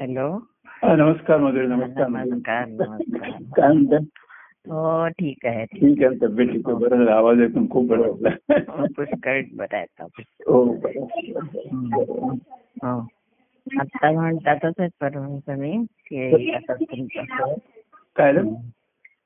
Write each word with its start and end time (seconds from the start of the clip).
Hello. 0.00 0.26
हा, 0.82 0.94
नमस्कार 0.96 1.38
मधुरी 1.38 1.66
नमस्कार. 1.66 2.08
नमस्कार 2.08 2.66
नमस्कार. 2.66 3.30
काय 3.56 3.72
म्हणता? 3.72 3.96
हो 4.68 5.08
ठीक 5.08 5.46
आहे 5.46 5.64
ठीक 5.64 6.02
आहे 6.04 6.16
तब्येत 6.22 6.48
ठीक 6.48 6.68
आहे. 6.68 6.76
बरं 6.76 6.96
झालं 6.96 7.10
आवाज 7.10 7.40
ऐकून 7.40 7.68
खूप 7.70 7.86
बरं 7.86 8.00
वाटलं. 8.00 8.86
पुष्कळ 8.96 9.40
बरं 9.54 9.76
आहे 9.76 9.82
आता. 9.82 10.04
हो. 10.46 10.62
हो. 12.82 12.98
आता 13.80 14.10
म्हणतातच 14.10 14.74
आहेत 14.78 14.90
परमान 15.00 15.38
स्वामी 15.38 15.72
की 16.06 16.50
आता 16.52 16.74
तुमचा 16.74 17.22
काय? 17.22 18.38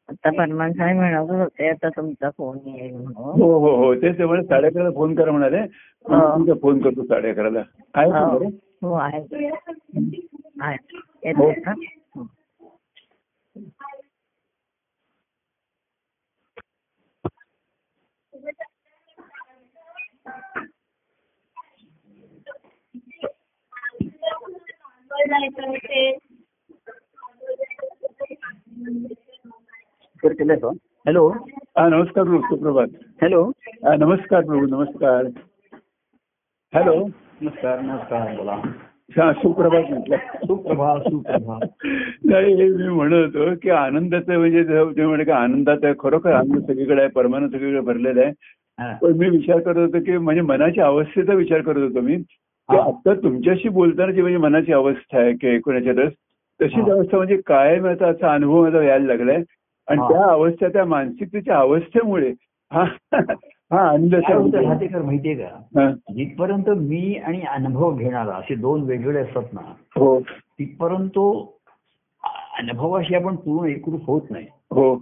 आता 0.08 0.30
परमान 0.30 0.72
स्वामी 0.72 0.92
म्हणत 0.92 1.30
होते 1.30 1.68
आता 1.68 1.88
तुमचा 1.88 2.30
फोन 2.30 2.58
येईल 2.66 2.92
म्हणून. 2.92 3.12
हो 3.14 3.58
हो 3.58 3.76
हो 3.76 3.94
तेच 3.94 4.18
ते 4.18 4.24
म्हणे 4.24 4.42
साडे 4.42 4.66
अकराला 4.66 4.90
फोन 4.90 5.14
करा 5.14 5.32
म्हणाले. 5.32 5.58
हो. 5.58 6.34
तुमचा 6.34 6.54
फोन 6.62 6.82
करतो 6.82 7.04
साडे 7.04 7.30
अकराला 7.30 7.62
आहे 7.94 8.10
का 8.10 8.18
हो. 8.18 8.38
बरं? 8.38 8.48
हो 8.82 8.92
आहे. 8.92 9.48
ना 10.56 11.72
हं. 12.16 12.26
हॅलो. 31.06 31.28
हा 31.54 31.88
नमस्कार 31.88 32.24
प्रभू 32.24 32.40
सुप्रभात. 32.40 32.86
हॅलो. 33.22 33.52
नमस्कार 33.82 34.40
प्रभू 34.40 34.66
नमस्कार. 34.66 35.24
हॅलो. 36.74 37.06
नमस्कार 37.40 37.80
नमस्कार 37.80 38.36
बोला. 38.36 38.62
हा 39.10 39.32
सुप्रभात 39.32 39.90
म्हटलं 39.90 40.16
सुप्रभात 40.46 41.00
सुप्रभात 41.02 41.86
नाही 42.26 42.52
हे 42.56 42.68
मी 42.68 42.88
म्हणत 42.88 43.36
होतो 43.36 43.54
की 43.62 43.70
आनंदाचं 43.70 44.38
म्हणजे 44.38 45.04
म्हणे 45.06 45.24
की 45.24 45.30
आनंदात 45.30 45.84
आहे 45.84 45.94
खरोखर 45.98 46.32
आनंद 46.32 46.62
सगळीकडे 46.66 47.00
आहे 47.00 47.10
परमानंद 47.14 47.50
सगळीकडे 47.50 47.80
भरलेला 47.80 48.20
आहे. 48.20 48.32
पण 49.02 49.16
मी 49.18 49.28
विचार 49.30 49.58
करत 49.60 49.76
होतो 49.78 50.00
की 50.04 50.16
म्हणजे 50.18 50.42
मनाची 50.42 50.80
अवस्थेचा 50.80 51.34
विचार 51.34 51.60
करत 51.62 51.82
होतो 51.82 52.00
मी. 52.00 52.16
आता 52.68 53.14
तुमच्याशी 53.14 53.68
बोलताना 53.68 54.12
जी 54.12 54.20
म्हणजे 54.22 54.38
मनाची 54.38 54.72
अवस्था 54.72 55.18
आहे 55.20 55.32
की 55.40 55.46
एकूण 55.54 55.74
याच्यातच 55.76 56.12
तशीच. 56.60 56.88
अवस्था 56.88 57.16
म्हणजे 57.16 57.36
कायम 57.46 57.86
याचा 57.86 58.06
असा 58.08 58.32
अनुभव 58.34 58.62
माझा 58.62 58.82
यायला 58.82 59.06
लागलाय 59.06 59.36
आणि. 59.36 60.00
त्या 60.12 60.24
अवस्था 60.30 60.68
त्या 60.68 60.84
मानसिकतेच्या 60.84 61.58
अवस्थेमुळे 61.58 62.32
हा 62.70 62.84
हा 63.72 63.96
माहितीये 65.02 65.34
का? 65.34 65.80
हा. 65.80 65.90
जिथपर्यंत 65.90 66.68
मी 66.68 67.16
आणि 67.16 67.40
अनुभव 67.40 67.96
घेणारा 67.96 68.32
असे 68.32 68.54
दोन 68.54 68.82
वेगवेगळे 68.82 69.22
असतात 69.22 69.42
ना 69.52 69.60
हो. 69.96 70.20
तिथपर्यंत 70.20 71.18
अनुभवाशी 72.58 73.14
आपण 73.14 73.36
पूर्ण 73.36 73.68
एकरूप 73.68 74.06
होत 74.06 74.22
नाही. 74.30 74.46
हो. 74.70 74.94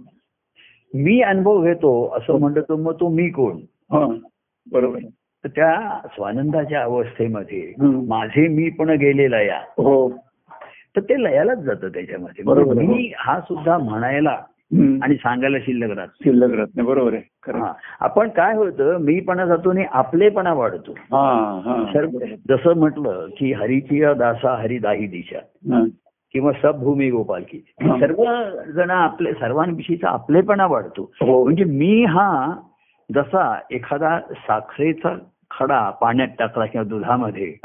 मी 0.93 1.21
अनुभव 1.21 1.63
घेतो 1.63 2.09
असं 2.17 2.39
म्हणलं 2.39 2.61
तर 2.61 2.75
मग 2.75 2.93
तो 2.99 3.09
मी 3.09 3.29
कोण? 3.29 3.57
हा 3.91 4.17
बरोबर. 4.71 4.99
तर 5.43 5.47
त्या 5.47 5.99
स्वानंदाच्या 6.05 6.83
अवस्थेमध्ये. 6.83 7.73
माझे 7.81 8.47
मी 8.47 8.69
पण 8.69 8.89
गेलेला 8.89 9.41
या. 9.41 9.57
हो. 9.57 10.09
तर 10.95 10.99
ते 10.99 11.23
लयालाच 11.23 11.57
जातं 11.57 11.87
त्याच्यामध्ये. 11.87 12.43
बरोबर 12.43 12.77
आहे. 12.77 12.87
मी 12.87 13.13
हा 13.17 13.39
सुद्धा 13.39 13.77
म्हणायला. 13.77 14.37
आणि 15.03 15.15
सांगायला 15.15 15.57
शिल्लक 15.59 15.97
राहत 15.97 16.07
शिल्लक 16.23 16.53
राहत 16.53 16.67
नाही. 16.75 16.87
बरोबर 16.87 17.13
आहे. 17.13 17.61
आपण 17.99 18.29
काय 18.29 18.55
होतं 18.55 18.97
मीपणा 18.97 19.45
जातो 19.45 19.69
आणि 19.69 19.85
आपलेपणा 19.91 20.53
वाढतो. 20.53 20.91
हा 20.91 21.61
हा. 21.65 22.09
जसं 22.49 22.75
म्हटलं 22.75 23.27
की 23.37 23.53
हरीची 23.53 24.05
दासा 24.17 24.55
हरी 24.55 24.77
दाही 24.77 25.07
दिशा. 25.07 25.39
किंवा 26.31 26.51
सबभूमी 26.61 27.11
गोपालकी 27.11 27.57
हा. 27.57 27.99
सर्व 27.99 28.23
जण 28.71 28.89
आपले 28.89 29.33
सर्वांविषयीचा 29.33 30.09
आपलेपणा 30.09 30.65
वाढतो. 30.65 31.11
हो. 31.21 31.43
म्हणजे 31.43 31.63
मी 31.63 32.05
हा 32.05 32.55
जसा 33.15 33.59
एखादा 33.71 34.19
साखरेचा 34.19 35.17
खडा 35.51 35.89
पाण्यात 35.89 36.27
टाकला 36.39 36.65
किंवा 36.65 36.85
दुधामध्ये 36.85 37.55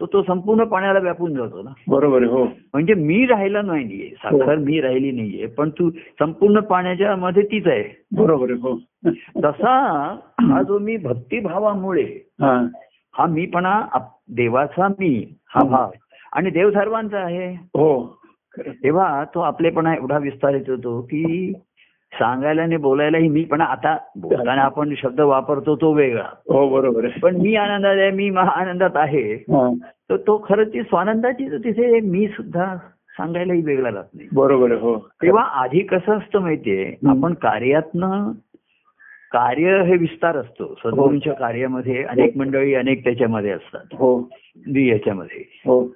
तो 0.00 0.06
तो 0.06 0.22
संपूर्ण 0.22 0.64
पाण्याला 0.64 0.98
व्यापून 0.98 1.34
जातो 1.34 1.62
ना. 1.62 1.70
बरोबर 1.88 2.22
हो. 2.22 2.44
म्हणजे 2.44 2.94
मी 2.94 3.26
राहिला 3.26 3.62
नाहीये 3.62 4.10
साखर 4.10 4.56
मी 4.56 4.80
राहिली 4.80 5.10
नाहीये 5.10 5.46
पण 5.46 5.70
तू 5.70 5.90
संपूर्ण 5.90 6.60
पाण्याच्या 6.60 7.16
मध्ये 7.16 7.42
तीच 7.42 7.66
आहे. 7.66 8.04
बरोबर 8.16 8.50
हो. 8.50 8.80
तसा 9.44 10.16
हा 10.40 10.62
जो 10.62 10.78
मी 10.78 10.96
भक्तिभावामुळे 10.96 12.28
हा. 12.40 12.66
हा 13.12 13.26
मीपणा 13.26 13.86
आप- 13.92 14.34
देवाचा 14.34 14.88
मी 14.88 15.34
हा 15.46 15.64
भाव. 15.64 15.90
आणि 16.32 16.50
देव 16.50 16.70
सर्वांचा 16.70 17.18
आहे. 17.18 17.54
हो. 17.54 18.18
तेव्हा 18.58 19.24
तो 19.24 19.40
आपलेपणा 19.40 19.94
एवढा 19.94 20.18
विस्तारित 20.18 20.62
होतो 20.68 21.02
की 21.02 21.52
सांगायला 22.14 22.62
आणि 22.62 22.76
बोलायलाही 22.76 23.28
मीपणा 23.28 23.64
आता 23.64 23.96
बोलताना 24.16 24.62
आपण 24.62 24.94
शब्द 24.96 25.20
वापरतो 25.20 25.76
तो 25.76 25.92
वेगळा. 25.92 26.24
हो 26.48 26.68
बरोबर 26.68 27.08
पण 27.22 27.36
मी 27.36 27.56
आनंदात 27.56 27.96
आहे 27.96 28.10
मी 28.10 28.30
महा 28.30 28.50
आनंदात 28.50 28.90
आहे. 28.94 29.34
हा. 29.34 29.74
तर 30.10 30.16
तो 30.16 30.44
खरं 30.48 30.64
ती 30.64 30.82
स्वानंदाची 30.82 31.56
तिथे 31.56 32.00
मी 32.00 32.28
सुद्धा 32.28 32.76
सांगायलाही 33.10 33.62
वेगळा 33.62 33.90
राहत 33.94 34.04
नाही. 34.14 34.28
बरोबर 34.32 34.72
हो. 34.72 35.08
तेव्हा 35.22 35.42
आधी 35.42 35.80
कसं 35.80 36.18
असतं 36.18 36.38
माहितीये 36.38 36.94
आपण 37.06 37.34
कार्यातनं 37.34 38.30
कार्य 39.32 39.82
हे 39.82 39.96
विस्तार 39.96 40.36
असतो. 40.36 40.74
सद्गुरूंच्या 40.84 41.32
कार्यामध्ये 41.32 42.02
अनेक 42.02 42.36
मंडळी 42.36 42.74
अनेक 42.74 43.04
त्याच्यामध्ये 43.04 43.50
असतात. 43.50 43.84
हो. 43.92 44.30
याच्यामध्ये. 44.76 45.44
हो. 45.66 45.94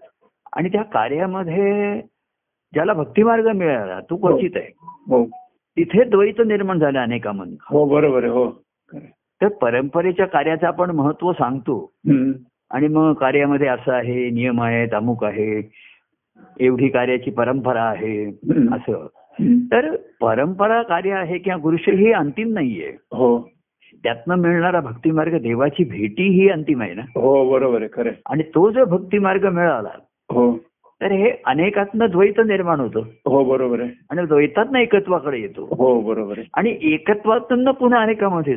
आणि 0.57 0.69
त्या 0.69 0.83
कार्यामध्ये 0.83 2.01
ज्याला 2.73 2.93
भक्तिमार्ग 2.93 3.49
मिळाला 3.49 4.01
तो 4.01 4.17
क्वचित 4.17 4.51
आहे. 4.57 4.73
हो. 4.83 5.25
तिथे 5.79 6.05
द्वैत 6.05 6.41
निर्माण 6.47 6.79
झालं 6.79 6.99
अनेकामध्ये 6.99 7.57
हो 7.71 7.85
बरोबर 7.85 8.25
हो. 8.25 8.51
तर 9.41 9.49
परंपरेच्या 9.49 10.27
कार्याचं 10.27 10.67
आपण 10.67 10.91
महत्त्व 10.91 11.33
सांगतो. 11.33 11.93
आणि 12.71 12.89
मग 12.89 13.13
कार्यामध्ये 13.13 13.69
असं 13.69 13.93
आहे 13.93 14.31
नियम 14.31 14.63
आहेत 14.63 14.95
अमुक 14.95 15.25
आहे 15.25 15.71
एवढी 16.61 16.89
कार्याची 16.89 17.31
परंपरा 17.31 17.83
आहे. 17.83 18.29
असं. 18.73 19.07
तर 19.73 19.97
परंपरा 20.21 20.83
कार्य 20.83 21.11
आहे 21.11 21.39
किंवा 21.39 21.59
गुरुशे 21.63 21.93
ही 21.93 22.13
अंतिम 22.13 22.53
नाहीये 22.53 22.89
हो 22.89 23.51
त्यातनं 24.05 24.37
मिळणारा 24.37 24.81
भक्तिमार्ग 24.81 25.39
देवाची 25.39 25.85
भेटी 25.85 26.29
ही 26.29 26.49
अंतिम 26.49 26.83
आहे 26.83 26.95
ना 26.95 27.03
हो 27.03 27.51
बरोबर 27.51 27.83
आहे 27.83 27.89
खरं. 27.93 28.11
आणि 28.31 28.43
तो 28.43 28.71
जर 28.71 28.85
भक्तिमार्ग 28.85 29.49
मिळाला 29.49 29.89
हो 30.31 30.51
तर 31.03 31.13
हे 31.13 31.31
अनेकातनं 31.47 32.07
द्वैत 32.11 32.41
निर्माण 32.41 32.81
होतं. 32.81 33.01
हो 33.27 33.45
बरोबर 33.45 33.81
आहे. 33.81 33.91
आणि 34.11 34.27
द्वैतातनं 34.27 34.79
एकत्वाकडे 34.79 35.39
येतो. 35.39 35.69
हो 35.79 36.01
बरोबर 36.01 36.35
आहे. 36.39 36.49
आणि 36.55 36.79
एकत्वातून 36.83 37.71
पुन्हा 37.71 38.01
अनेकामध्ये 38.01 38.55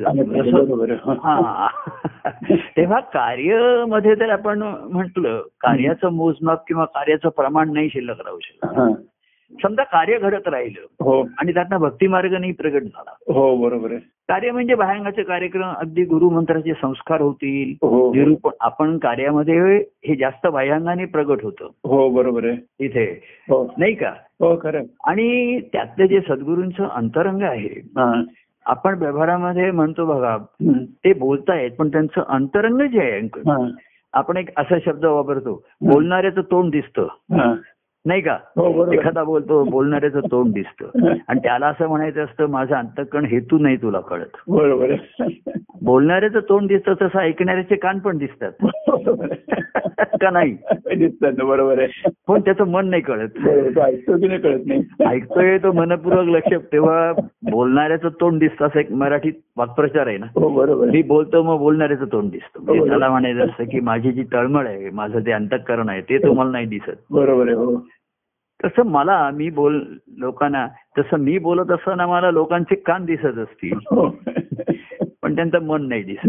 हा. 1.09 1.67
तेव्हा 2.77 2.99
कार्यामध्ये 2.99 4.15
जर 4.15 4.29
आपण 4.29 4.61
म्हटलं 4.91 5.39
कार्याचं 5.39 6.09
मोजमाप 6.09 6.67
किंवा 6.67 6.85
कार्याचं 6.85 7.29
प्रमाण 7.29 7.73
नाही 7.73 7.89
शिल्लक 7.89 8.15
राहू 8.19 8.39
शकत. 8.41 8.67
समजा 9.63 9.83
कार्य 9.83 10.17
घडत 10.17 10.47
राहिलं 10.47 11.05
हो. 11.05 11.27
आणि 11.37 11.53
त्यातनं 11.53 11.77
भक्तिमार्ग 11.77 12.33
नाही 12.33 12.51
प्रगट 12.51 12.81
झाला. 12.83 13.11
हो 13.33 13.55
बरोबर 13.55 13.91
आहे. 13.91 13.99
कार्य 13.99 14.51
म्हणजे 14.51 14.75
बाह्यांगाचे 14.75 15.23
कार्यक्रम 15.23 15.71
अगदी 15.71 16.03
गुरुमंत्राचे 16.03 16.73
संस्कार 16.73 17.21
होतील 17.21 17.87
हो. 17.87 18.13
निरूपण. 18.13 18.51
आपण 18.59 18.97
कार्यामध्ये 18.97 19.77
हे 19.77 20.15
जास्त 20.15 20.47
बाह्यांगाने 20.47 21.05
प्रगट 21.05 21.43
होतं. 21.43 21.67
हो 21.83 22.09
बरोबर 22.09 22.45
आहे. 22.45 22.55
तिथे 22.55 23.21
हो. 23.49 23.73
नाही 23.77 23.93
का? 23.93 24.09
हो 24.39 24.59
खरं. 24.61 24.83
आणि 25.03 25.59
त्यातलं 25.59 26.05
जे 26.05 26.19
सद्गुरूंचं 26.21 26.87
अंतरंग 26.87 27.41
आहे. 27.41 27.81
आपण 28.65 28.97
व्यवहारामध्ये 28.97 29.71
म्हणतो 29.71 30.05
बघा. 30.05 30.37
ते 31.05 31.13
बोलतायत 31.13 31.71
पण 31.71 31.87
त्यांचं 31.87 32.21
अंतरंग 32.27 32.81
जे 32.87 32.99
आहे. 32.99 33.71
आपण 34.13 34.37
एक 34.37 34.49
असा 34.59 34.75
शब्द 34.85 35.05
वापरतो 35.05 35.63
बोलणाऱ्याचं 35.81 36.41
तोंड 36.41 36.71
दिसतं. 36.71 37.07
नाही 38.05 38.21
का? 38.21 38.33
हो. 38.55 38.91
एखादा 38.93 39.23
बोलतो 39.23 39.63
बोलणाऱ्याचं 39.63 40.19
तोंड 40.31 40.53
दिसतं. 40.53 40.85
आणि 41.27 41.39
त्याला 41.39 41.67
असं 41.67 41.87
म्हणायचं 41.87 42.23
असतं 42.23 42.45
माझं 42.49 42.75
अंतकण 42.75 43.25
हेतू 43.25 43.57
नाही 43.57 43.75
तुला 43.75 43.99
कळत. 43.99 44.37
बरोबर. 44.47 44.95
बोलणाऱ्याचं 45.81 46.39
तोंड 46.39 46.67
दिसतं 46.67 46.93
तसं 47.01 47.19
ऐकणाऱ्याचे 47.19 47.75
कान 47.75 47.99
पण 47.99 48.17
दिसतात. 48.17 48.51
का 50.21 50.29
नाही? 50.29 50.51
दिसतात 50.97 51.33
बरोबर 51.45 51.79
आहे. 51.79 52.09
पण 52.27 52.41
त्याचं 52.41 52.63
मन 52.63 52.89
नाही 52.89 53.01
कळत. 53.01 53.29
ऐकतो 53.79 54.17
की 54.17 54.27
नाही 54.27 54.39
कळत 54.39 54.59
नाही? 54.65 54.83
ऐकतोय 55.07 55.57
तो 55.57 55.71
मनपूर्वक 55.71 56.25
लक्ष. 56.25 56.53
तेव्हा 56.73 57.11
बोलणाऱ्याचं 57.51 58.09
तोंड 58.09 58.39
दिसतं 58.39 58.65
असं 58.65 58.79
एक 58.79 58.91
मराठीत 58.91 59.33
वाक्प्रचार 59.57 60.07
आहे 60.07 60.17
ना. 60.17 60.25
हो 60.35 60.49
बरोबर. 60.49 60.89
मी 60.89 61.01
बोलतो 61.01 61.43
मग 61.43 61.57
बोलणाऱ्याचं 61.57 62.05
तोंड 62.05 62.31
दिसतं. 62.31 62.59
म्हणजे 62.59 62.79
बरोबर. 62.79 62.89
त्याला 62.89 63.09
म्हणायचं 63.09 63.45
असतं 63.45 63.63
की 63.63 63.79
माझी 63.79 64.11
जी 64.11 64.23
तळमळ 64.33 64.67
आहे 64.67 64.89
माझं 64.89 65.19
जे 65.19 65.31
अंतःकरण 65.31 65.89
आहे 65.89 66.01
ते 66.01 66.17
तुम्हाला 66.17 66.51
नाही 66.51 66.65
दिसत. 66.65 66.91
बरोबर 67.11 67.45
आहे 67.45 67.55
हो. 67.55 67.75
तसं 68.65 68.83
मला 68.85 69.29
मी 69.33 69.49
बोल 69.49 69.83
लोकांना 70.17 70.67
तसं 70.99 71.17
मी 71.17 71.37
बोलत 71.37 71.71
असताना 71.71 72.07
मला 72.07 72.31
लोकांचे 72.31 72.75
कान 72.75 73.05
दिसत 73.05 73.37
असतील. 73.37 73.73
हो. 73.73 74.15
पण 75.21 75.35
त्यांचं 75.35 75.63
मन 75.63 75.87
नाही 75.87 76.03
दिसत. 76.03 76.27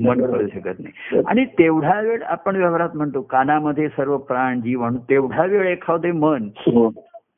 मन. 0.00 0.20
कळू 0.20 0.48
शकत 0.48 0.80
नाही. 0.80 1.22
आणि 1.26 1.44
तेवढा 1.44 2.00
वेळ 2.00 2.22
आपण 2.22 2.56
व्यवहारात 2.56 2.88
म्हणतो 2.94 3.22
कानामध्ये 3.22 3.88
सर्व 3.88 4.16
प्राण 4.16 4.60
जीवन 4.60 4.96
तेवढा 4.96 5.44
वेळ 5.44 5.66
एखादे 5.66 6.12
मन 6.12 6.48
हो. 6.56 6.90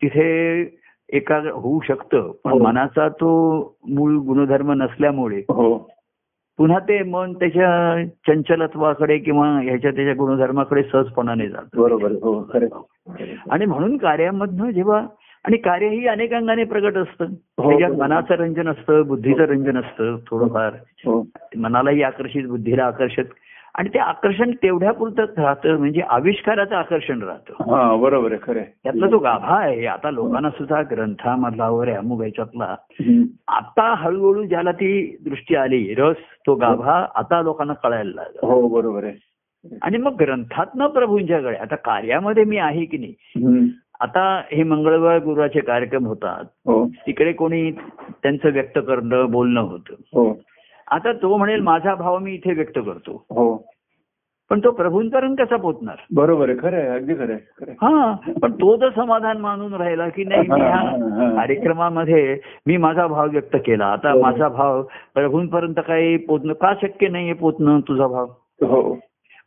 तिथे 0.03 0.61
एकाग्र 1.09 1.51
होऊ 1.51 1.81
शकतं. 1.81 2.33
पण 2.45 2.51
हो. 2.51 2.59
मनाचा 2.59 3.09
तो 3.09 3.61
मूळ 3.89 4.13
गुणधर्म 4.13 4.73
नसल्यामुळे 4.73 5.43
पुन्हा 6.59 6.79
ते 6.79 7.03
मन 7.03 7.33
त्याच्या 7.33 8.05
चंचलत्वाकडे 8.05 9.19
किंवा 9.19 9.49
ह्याच्या 9.49 9.91
त्याच्या 9.91 10.15
गुणधर्माकडे 10.15 10.83
सहजपणाने 10.83 11.49
जातं. 11.49 11.83
बरोबर. 11.83 12.13
हो 12.13 12.51
आणि 13.51 13.67
म्हणून 13.67 13.97
कार्यामधनं 13.97 14.71
जेव्हा 14.71 15.07
आणि 15.45 15.57
कार्य 15.57 15.89
ही 15.89 16.07
अनेक 16.07 16.33
अंगाने 16.33 16.65
प्रगट 16.65 16.97
असतं. 16.97 17.25
हो. 17.59 17.71
त्याच्यात 17.71 17.91
मनाचं 17.91 18.35
रंजन 18.35 18.69
असतं 18.69 19.07
बुद्धीचं 19.07 19.43
रंजन 19.43 19.77
असतं 19.77 20.17
थोडंफार. 20.31 20.73
हो. 20.85 21.27
मनालाही 21.57 22.03
आकर्षित 22.03 22.47
बुद्धीला 22.47 22.85
आकर्षित. 22.85 23.25
आणि 23.79 23.89
ते 23.89 23.99
आकर्षण 23.99 24.51
तेवढ्या 24.51 24.93
पुरतं 24.93 25.43
राहतं 25.43 25.77
म्हणजे 25.79 26.01
आविष्काराचं 26.01 26.75
आकर्षण 26.77 27.23
राहतं. 27.23 27.73
हा 27.73 27.97
बरोबर 27.97 28.33
आहे 28.33 28.41
खरं. 28.43 28.63
त्यातला 28.85 29.07
जो 29.07 29.19
गाभा 29.19 29.57
आहे. 29.59 29.87
आता 29.87 30.11
लोकांना 30.11 30.51
सुद्धा 30.51 30.83
ग्रंथामधला 30.83 31.69
वगैरे 31.69 31.97
अमुक 31.97 32.21
ह्याच्यातला 32.21 32.77
हम्म. 32.91 33.23
आता 33.49 33.95
हळूहळू 33.95 34.45
ज्याला 34.45 34.73
ती 34.73 35.17
दृष्टी 35.25 35.55
आली 35.55 35.95
रस 35.99 36.17
तो 36.47 36.55
गाभा 36.55 37.07
आता 37.15 37.43
लोकांना 37.43 37.73
कळायला 37.73 38.11
लागला. 38.15 38.47
हो 38.47 38.69
बरोबर 38.69 39.05
आहे. 39.05 39.15
आणि 39.83 39.97
मग 39.97 40.15
ग्रंथातनं 40.15 40.87
प्रभूंच्याकडे 40.87 41.57
आता 41.57 41.77
कार्यामध्ये 41.77 42.45
मी 42.45 42.57
आहे 42.57 42.85
की 42.85 42.99
नाही. 42.99 43.15
आता 44.01 44.43
हे 44.53 44.63
मंगळवार 44.63 45.19
गुरुवारचे 45.19 45.61
कार्यक्रम 45.61 46.07
होतात. 46.07 46.45
हो. 46.45 46.87
तिकडे 46.89 47.33
कोणी 47.33 47.71
त्यांचं 48.23 48.53
व्यक्त 48.53 48.79
करणं 48.79 49.31
बोलणं 49.31 49.61
होतं. 49.61 49.93
हो. 49.93 50.41
आता 50.91 51.13
तो 51.13 51.37
म्हणेल 51.37 51.61
माझा 51.61 51.95
भाव 51.95 52.19
मी 52.19 52.33
इथे 52.33 52.53
व्यक्त 52.53 52.79
करतो. 52.79 53.25
हो. 53.31 53.65
पण 54.51 54.61
तो 54.65 54.71
प्रभूंपर्यंत 54.71 55.37
कसा 55.39 55.57
पोचणार 55.57 55.97
बरोबर 56.15 56.49
आहे 56.49 56.59
खरं 56.59 56.77
आहे 56.77 56.89
अगदी 56.89 57.15
खरं. 57.15 57.35
हा 57.83 58.15
पण 58.43 58.53
तो 58.53 58.77
जर 58.77 58.91
समाधान 58.97 59.39
मानून 59.39 59.75
राहिला 59.75 60.09
की 60.09 60.25
नाही 60.25 60.49
मी 60.49 60.61
ह्या 60.61 61.31
कार्यक्रमामध्ये 61.37 62.39
मी 62.67 62.77
माझा 62.77 63.07
भाव 63.07 63.29
व्यक्त 63.31 63.57
केला. 63.57 63.87
आता 63.87 64.11
हो. 64.11 64.21
माझा 64.21 64.49
भाव 64.49 64.83
प्रभूंपर्यंत 65.15 65.81
काही 65.87 66.17
पोचणं 66.17 66.53
का 66.53 66.73
शक्य 66.83 67.09
नाहीये 67.09 67.33
पोचणं 67.33 67.81
तुझा 67.81 68.07
भाव? 68.07 68.27
हो. 68.63 68.99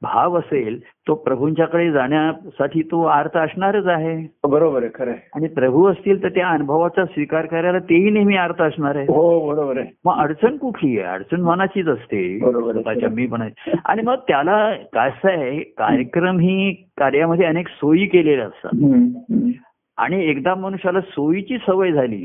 भाव 0.01 0.37
असेल 0.39 0.79
तो 1.07 1.13
प्रभूंच्याकडे 1.13 1.91
जाण्यासाठी 1.91 2.81
तो 2.81 3.03
अर्थ 3.03 3.37
असणारच 3.37 3.87
आहे. 3.87 4.27
बरोबर 4.49 4.83
आहे 4.83 4.91
खरं 4.95 5.11
आणि 5.35 5.47
प्रभू 5.47 5.85
असतील 5.87 6.23
तर 6.23 6.29
त्या 6.29 6.49
अनुभवाचा 6.49 7.05
स्वीकार 7.05 7.45
करायला 7.45 7.79
तेही 7.79 8.09
नेहमी 8.09 8.35
अर्थ 8.35 8.61
असणार 8.61 8.95
आहे. 8.95 9.05
हो 9.05 9.49
बरोबर 9.49 9.77
आहे. 9.77 9.87
मग 10.05 10.17
अडचण 10.17 10.57
कुठली 10.57 10.99
आहे? 10.99 11.07
अडचण 11.07 11.41
मनाचीच 11.41 11.87
असते. 11.87 12.39
स्वतःच्या 12.39 13.09
मी 13.09 13.27
पण 13.27 13.41
आणि 13.85 14.01
मग 14.01 14.15
त्याला 14.15 14.73
काय 14.93 15.09
असं 15.09 15.29
आहे 15.29 15.59
कार्यक्रम 15.59 16.39
ही 16.39 16.71
कार्यामध्ये 16.97 17.45
अनेक 17.45 17.67
सोयी 17.67 18.05
केलेल्या 18.05 18.45
असतात. 18.45 18.79
आणि 19.97 20.23
एकदा 20.25 20.55
मनुष्याला 20.55 21.01
सोयीची 21.01 21.57
सवय 21.57 21.91
झाली 21.91 22.23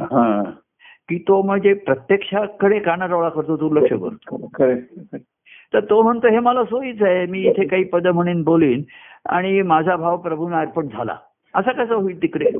की 1.09 1.19
तो 1.19 1.43
म्हणजे 1.43 1.73
प्रत्यक्षाकडे 1.75 2.79
कानाडोळा 2.79 3.29
करतो 3.29 3.56
दुर्लक्ष 3.56 3.93
करतो. 3.93 4.49
तर 5.75 5.81
तो 5.81 6.03
म्हणतो 6.03 6.29
हे 6.29 6.38
मला 6.38 6.65
सोयीच 6.65 7.03
आहे. 7.03 7.26
मी 7.26 7.41
इथे 7.41 7.67
काही 7.67 7.85
पद 7.85 8.06
म्हणेन 8.06 8.43
बोलीन 8.43 8.82
आणि 9.29 9.62
माझा 9.62 9.97
भाव 9.97 10.17
प्रभूंना 10.17 10.59
अर्पण 10.59 10.87
झाला. 10.87 11.17
असा 11.55 11.73
कसा 11.73 11.94
होईल 11.94 12.23
तिकडे? 12.23 12.50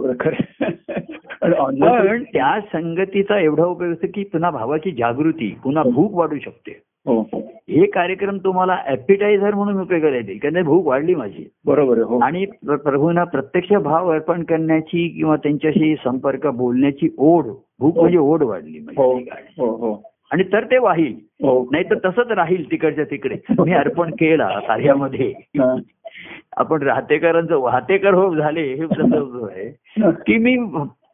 पण 1.45 2.23
त्या 2.23 2.61
संगतीचा 2.61 3.39
एवढा 3.39 3.65
उपयोग 3.65 3.93
असतो 3.93 4.07
की 4.15 4.25
पुन्हा 4.25 4.51
भावाची 4.51 4.91
जागृती 4.91 5.57
पुन्हा 5.65 5.83
भूक 5.83 6.15
वाढू 6.15 6.39
शकते. 6.39 6.83
हो 7.07 7.29
हे. 7.45 7.87
कार्यक्रम 7.87 8.39
तुम्हाला 8.39 8.79
ऍपिटायझर 8.87 9.55
म्हणून 9.55 9.81
उपयोगाला 9.81 10.17
येते 10.17 10.35
कारण 10.35 10.63
भूक 10.63 10.87
वाढली 10.87 11.15
माझी. 11.15 11.51
बरोबर 11.67 11.99
हो. 11.99 12.19
आणि 12.19 12.45
प्र- 12.45 12.77
प्रभूंना 12.77 13.25
प्रत्यक्ष 13.25 13.73
भाव 13.73 14.11
अर्पण 14.11 14.43
करण्याची 14.43 15.09
किंवा 15.09 15.37
त्यांच्याशी 15.37 15.95
संपर्क 16.05 16.47
बोलण्याची 16.47 17.15
ओढ 17.19 17.45
भूक 17.79 17.99
म्हणजे 17.99 18.19
ओढ 18.19 18.43
वाढली 18.43 18.79
हो 18.97 19.13
म्हणजे 19.13 19.31
हो 19.59 19.67
हो. 19.67 20.14
आणि 20.35 20.45
तर 20.53 20.65
ते 20.65 20.79
वाहील. 20.79 21.15
हो. 21.43 21.69
नाही 21.73 21.85
तर 21.85 21.95
तसंच 22.05 22.27
राहील 22.27 22.71
तिकडच्या 22.71 23.05
तिकडे. 23.05 23.35
मी 23.59 23.73
अर्पण 23.73 24.11
केला 24.11 24.49
कार्यामध्ये. 24.61 25.29
हा. 25.29 25.75
आपण 26.57 26.83
राहतेकरांचं 26.83 27.57
वाहतेकर 27.57 28.15
हो 28.15 28.35
झाले 28.35 28.61
हे 28.61 28.85
आहे. 29.51 29.71
की 30.13 30.39
मी 30.39 30.57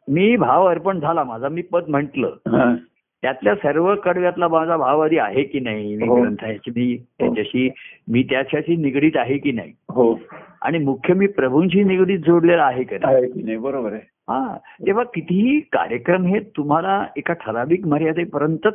मी 0.07 0.35
भाव 0.35 0.65
अर्पण 0.65 0.99
झाला 0.99 1.23
माझा 1.23 1.49
मी 1.49 1.61
पद 1.61 1.83
म्हंटल. 1.87 2.23
हा. 2.25 2.75
त्यातल्या 3.23 3.55
सर्व 3.55 3.95
कडव्यातला 3.95 4.47
माझा 4.47 4.77
भाव 4.77 4.99
आधी 4.99 5.17
आहे 5.17 5.43
की 5.43 5.59
नाही? 5.59 5.95
मी 5.95 6.07
हो. 6.07 6.21
ग्रंथाची 6.21 6.71
मी 6.75 6.97
त्याच्याशी 7.19 7.69
मी 8.07 8.23
त्याच्याशी 8.23 8.75
निगडीत 8.75 9.17
आहे 9.17 9.37
की 9.37 9.51
नाही? 9.51 9.71
हो. 9.89 10.19
आणि 10.61 10.77
मुख्य 10.77 11.13
मी 11.13 11.27
प्रभूंशी 11.27 11.83
निगडीत 11.83 12.19
जोडलेला 12.19 12.63
आहे 12.63 12.83
का 12.83 12.95
नाही? 13.01 13.15
आहे 13.15 13.27
की 13.27 13.43
नाही? 13.43 13.57
बरोबर 13.57 13.91
आहे. 13.93 14.01
हा. 14.29 14.57
तेव्हा 14.85 15.03
कितीही 15.03 15.59
कार्यक्रम 15.59 16.25
हे 16.25 16.39
तुम्हाला 16.39 17.05
एका 17.17 17.33
ठराविक 17.33 17.87
मर्यादेपर्यंतच 17.87 18.73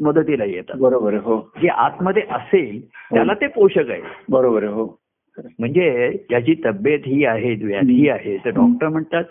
मदतीला 0.00 0.44
येतात. 0.44 0.78
बरोबर 0.80 1.14
हो. 1.14 1.52
जे 1.62 1.68
आतमध्ये 1.68 2.22
असेल 2.30 2.88
त्याला 2.88 3.34
ते 3.34 3.46
पोषक 3.46 3.90
आहे. 3.90 4.00
बरोबर 4.28 4.64
हो. 4.64 4.98
म्हणजे 5.58 6.12
ज्याची 6.28 6.54
तब्येत 6.64 7.00
ही 7.06 7.24
आहे 7.24 7.54
व्याधी 7.66 8.08
आहे. 8.08 8.36
तर 8.36 8.50
डॉक्टर 8.50 8.88
म्हणतात 8.88 9.24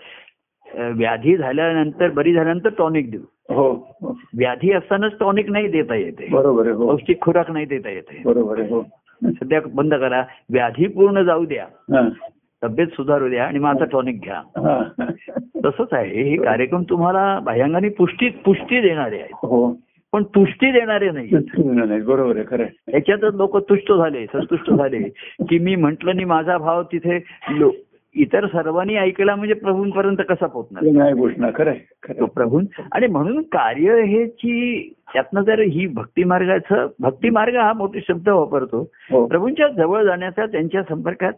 व्याधी 0.74 1.36
झाल्यानंतर 1.36 2.10
बरी 2.10 2.32
झाल्यानंतर 2.32 2.68
टॉनिक 2.78 3.10
देऊ. 3.10 3.54
हो. 3.54 3.96
हो. 4.00 4.18
व्याधी 4.38 4.72
असतानाच 4.72 5.12
टॉनिक 5.20 5.50
नाही 5.50 5.68
देता 5.68 5.94
येते. 5.94 6.28
बरोबर 6.30 6.62
आहे 6.66 6.74
हो. 6.74 6.86
पौष्टिक 6.86 7.20
खुराक 7.20 7.50
नाही 7.50 7.66
देता 7.66 7.90
येते. 7.90 8.22
बरोबर 8.24 8.60
हो. 8.60 8.82
सध्या 9.24 9.60
बंद 9.74 9.94
करा. 9.94 10.24
व्याधी 10.52 10.86
पूर्ण 10.86 11.22
जाऊ 11.22 11.44
द्या. 11.44 11.64
हा. 11.72 12.08
तब्येत 12.62 12.86
सुधारू 12.86 13.28
द्या 13.28 13.44
आणि 13.44 13.58
माझा 13.58 13.84
टॉनिक 13.84 14.20
घ्या. 14.20 14.36
हा. 14.36 15.04
तसंच 15.64 15.88
आहे. 15.92 16.22
हे 16.22 16.36
कार्यक्रम 16.36 16.82
तुम्हाला 16.90 17.38
बाह्यांगाने 17.38 17.88
पुष्टी 17.88 18.28
पुष्टी 18.28 18.80
देणारे 18.80 19.16
आहेत. 19.16 19.34
हो. 19.34 19.72
पण 20.12 20.22
तुष्टी 20.24 20.70
देणारे 20.72 21.10
नाही 21.10 21.30
नाही 21.64 22.00
बरोबर 22.00 22.36
आहे 22.36 22.44
खरं. 22.46 22.66
याच्यातच 22.88 23.34
लोक 23.34 23.56
तुष्ट 23.68 23.92
झाले 23.92 24.24
संतुष्ट 24.26 24.70
झाले 24.70 24.98
की 25.48 25.58
मी 25.58 25.74
म्हंटल 25.76 26.08
आणि 26.08 26.24
माझा 26.24 26.56
भाव 26.58 26.82
तिथे 26.82 27.18
इतर 28.16 28.46
सर्वांनी 28.46 28.96
ऐकला 28.96 29.34
म्हणजे 29.34 29.54
प्रभूंपर्यंत 29.54 30.16
कसा 30.28 30.46
पोहोचणार 30.46 30.82
नाही 30.92 31.14
गोष्ट 31.14 31.40
खरं. 31.54 32.24
प्रभून 32.26 32.64
आणि 32.92 33.06
म्हणून 33.06 33.40
कार्य 33.42 34.00
हे 34.02 34.26
ची 34.26 34.92
त्यातनं 35.12 35.42
जर 35.42 35.60
ही 35.60 35.86
भक्ती 35.86 36.24
मार्गाचं 36.24 36.86
भक्ती 37.00 37.30
मार्ग 37.30 37.56
हा 37.56 37.72
मोठे 37.72 38.00
शब्द 38.08 38.28
वापरतो 38.28 38.80
हो 39.10 39.24
प्रभूंच्या 39.26 39.68
जवळ 39.68 40.04
जाण्याचा 40.04 40.46
त्यांच्या 40.46 40.82
संपर्कात 40.82 41.32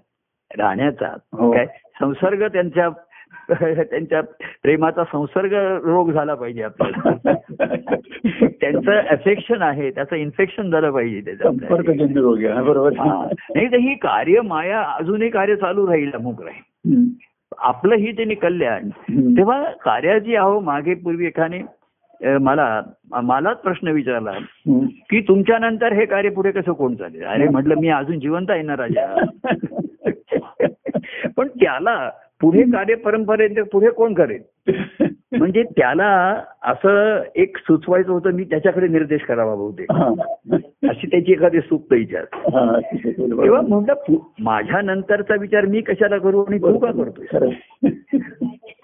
राहण्याचा 0.50 1.06
हो. 1.32 1.52
काय 1.52 1.66
संसर्ग 2.00 2.46
त्यांच्या 2.46 2.88
त्यांच्या 3.84 4.20
प्रेमाचा 4.62 5.04
संसर्ग 5.04 5.52
रोग 5.84 6.12
झाला 6.12 6.34
पाहिजे 6.34 6.62
आपल्याला 6.62 7.32
त्यांचं 8.60 8.92
अफेक्शन 8.92 9.62
आहे 9.62 9.90
त्याचं 9.90 10.16
इन्फेक्शन 10.16 10.70
झालं 10.70 10.90
पाहिजे 10.90 11.30
आहे. 11.30 11.48
नाही 13.54 13.66
तर 13.72 13.76
ही 13.76 13.94
कार्य 13.94 14.40
माया 14.40 14.82
अजूनही 14.82 15.28
कार्य 15.30 15.56
चालू 15.56 15.86
राहील 15.86 16.12
अमुक 16.12 16.42
राहील. 16.42 17.04
आपलं 17.58 17.94
ही 17.94 18.12
त्यांनी 18.12 18.34
कल्याण. 18.34 18.88
तेव्हा 19.36 19.62
कार्याची 19.84 20.34
अहो 20.36 20.60
मागे 20.60 20.94
पूर्वी 20.94 21.26
एकाने 21.26 21.60
अ, 22.20 22.38
मला 22.38 22.82
मलाच 23.22 23.56
प्रश्न 23.56 23.88
विचारला. 23.88 24.32
की 25.10 25.20
तुमच्या 25.20 25.58
नंतर 25.58 25.92
हे 25.92 26.04
कार्य 26.06 26.28
पुढे 26.30 26.50
कसं 26.50 26.72
कोण 26.72 26.94
चालेल 26.94 27.24
अरे 27.24 27.48
म्हटलं 27.48 27.80
मी 27.80 27.88
अजून 27.88 28.18
जिवंत 28.18 28.50
आहे 28.50 28.62
ना 28.62 28.76
राजा 28.76 29.14
पण 31.36 31.48
त्याला 31.48 32.10
पुढे 32.44 32.62
कार्य 32.62 32.94
परंपरेत 32.94 33.50
पुढे 33.72 33.90
कोण 33.90 34.14
करेल 34.14 34.72
म्हणजे 35.38 35.62
त्याला 35.62 36.40
असं 36.62 37.22
एक 37.36 37.56
सुचवायचं 37.56 38.12
होतं 38.12 38.30
मी 38.30 38.44
त्याच्याकडे 38.44 38.88
निर्देश 38.88 39.20
करावा 39.20 39.54
बहुतेक. 39.54 39.92
अशी 40.88 41.06
त्याची 41.06 41.32
एखादी 41.32 41.60
सुप्त 41.60 41.92
विचार. 41.92 42.24
तेव्हा 43.18 43.60
म्हणलं 43.60 44.14
माझ्या 44.40 44.80
नंतरचा 44.80 45.34
विचार 45.40 45.66
मी 45.66 45.80
कशाला 45.80 46.18
करू 46.18 46.44
आणि 46.44 46.58
तू 46.58 46.78
का 46.78 46.90
करतोय. 46.90 47.50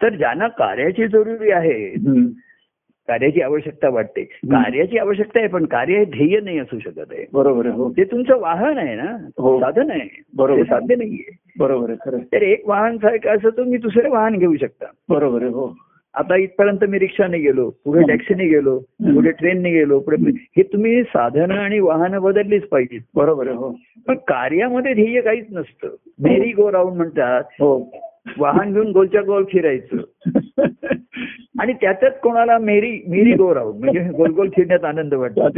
तर 0.02 0.08
ज्यांना 0.08 0.48
कार्याची 0.48 1.06
जरुरी 1.06 1.50
आहे. 1.50 1.94
कार्याची 3.10 3.40
आवश्यकता 3.40 3.88
वाटते. 3.88 4.22
कार्याची 4.24 4.98
आवश्यकता 4.98 5.38
आहे 5.38 5.48
पण 5.48 5.64
कार्य 5.64 5.98
हे 5.98 6.04
ध्येय 6.04 6.40
नाही 6.40 6.58
असू 6.58 6.78
शकत 6.78 7.04
आहे. 7.10 7.26
बरोबर 7.32 7.66
आहे 7.66 7.74
हो. 7.74 7.90
ते 7.90 8.04
तुमचं 8.04 8.40
वाहन 8.40 8.78
आहे 8.78 8.96
ना? 8.96 9.26
हो. 9.38 9.60
साधन 9.60 9.90
आहे. 9.90 10.22
बरोबर. 10.36 10.62
साध्य 10.62 10.94
नाहीये 10.94 11.36
बरोबर 11.58 11.90
आहे. 11.90 12.18
तर 12.18 12.42
एक 12.42 12.62
वाहन 12.66 12.96
सारखं 12.96 13.30
असं 13.30 13.48
तुम्ही 13.48 13.78
दुसरे 13.78 14.08
वाहन 14.08 14.36
घेऊ 14.36 14.56
शकता. 14.56 14.84
बरोबर 15.08 15.42
आहे 15.42 15.50
हो. 15.50 15.76
आता 16.14 16.36
इथपर्यंत 16.36 16.84
मी 16.84 16.98
रिक्षाने 16.98 17.38
गेलो 17.38 17.70
पुढे. 17.70 18.02
टॅक्सीने 18.08 18.48
गेलो. 18.48 18.78
पुढे 18.78 19.30
ट्रेनने 19.30 19.70
गेलो 19.70 19.98
पुढे 19.98 20.30
हे 20.56 20.62
तुम्ही 20.62 21.02
साधनं 21.02 21.54
आणि 21.54 21.80
वाहनं 21.80 22.22
बदललीच 22.22 22.62
पाहिजेत. 22.62 23.00
बरोबर 23.14 23.48
हो. 23.48 23.76
पण 24.06 24.14
कार्यामध्ये 24.14 24.94
ध्येय 24.94 25.20
काहीच 25.20 25.46
नसतं. 25.52 25.88
मेरी 26.22 26.52
गो 26.52 26.72
राऊंड 26.72 26.96
म्हणतात. 26.96 27.42
हो. 27.50 27.90
वाहन 28.38 28.72
घेऊन 28.72 28.90
गोलच्या 28.92 29.22
गोल 29.22 29.44
फिरायचं. 29.44 29.96
आणि 31.60 31.72
त्यातच 31.72 32.20
कोणाला 32.20 32.58
मेरी 32.58 33.02
मेरी 33.08 33.32
गो 33.32 33.54
राहून 33.54 33.78
म्हणजे 33.78 34.00
गोल 34.00 34.30
गोल 34.30 34.48
फिरण्यात 34.48 34.84
आनंद 34.84 35.14
वाटतो. 35.14 35.48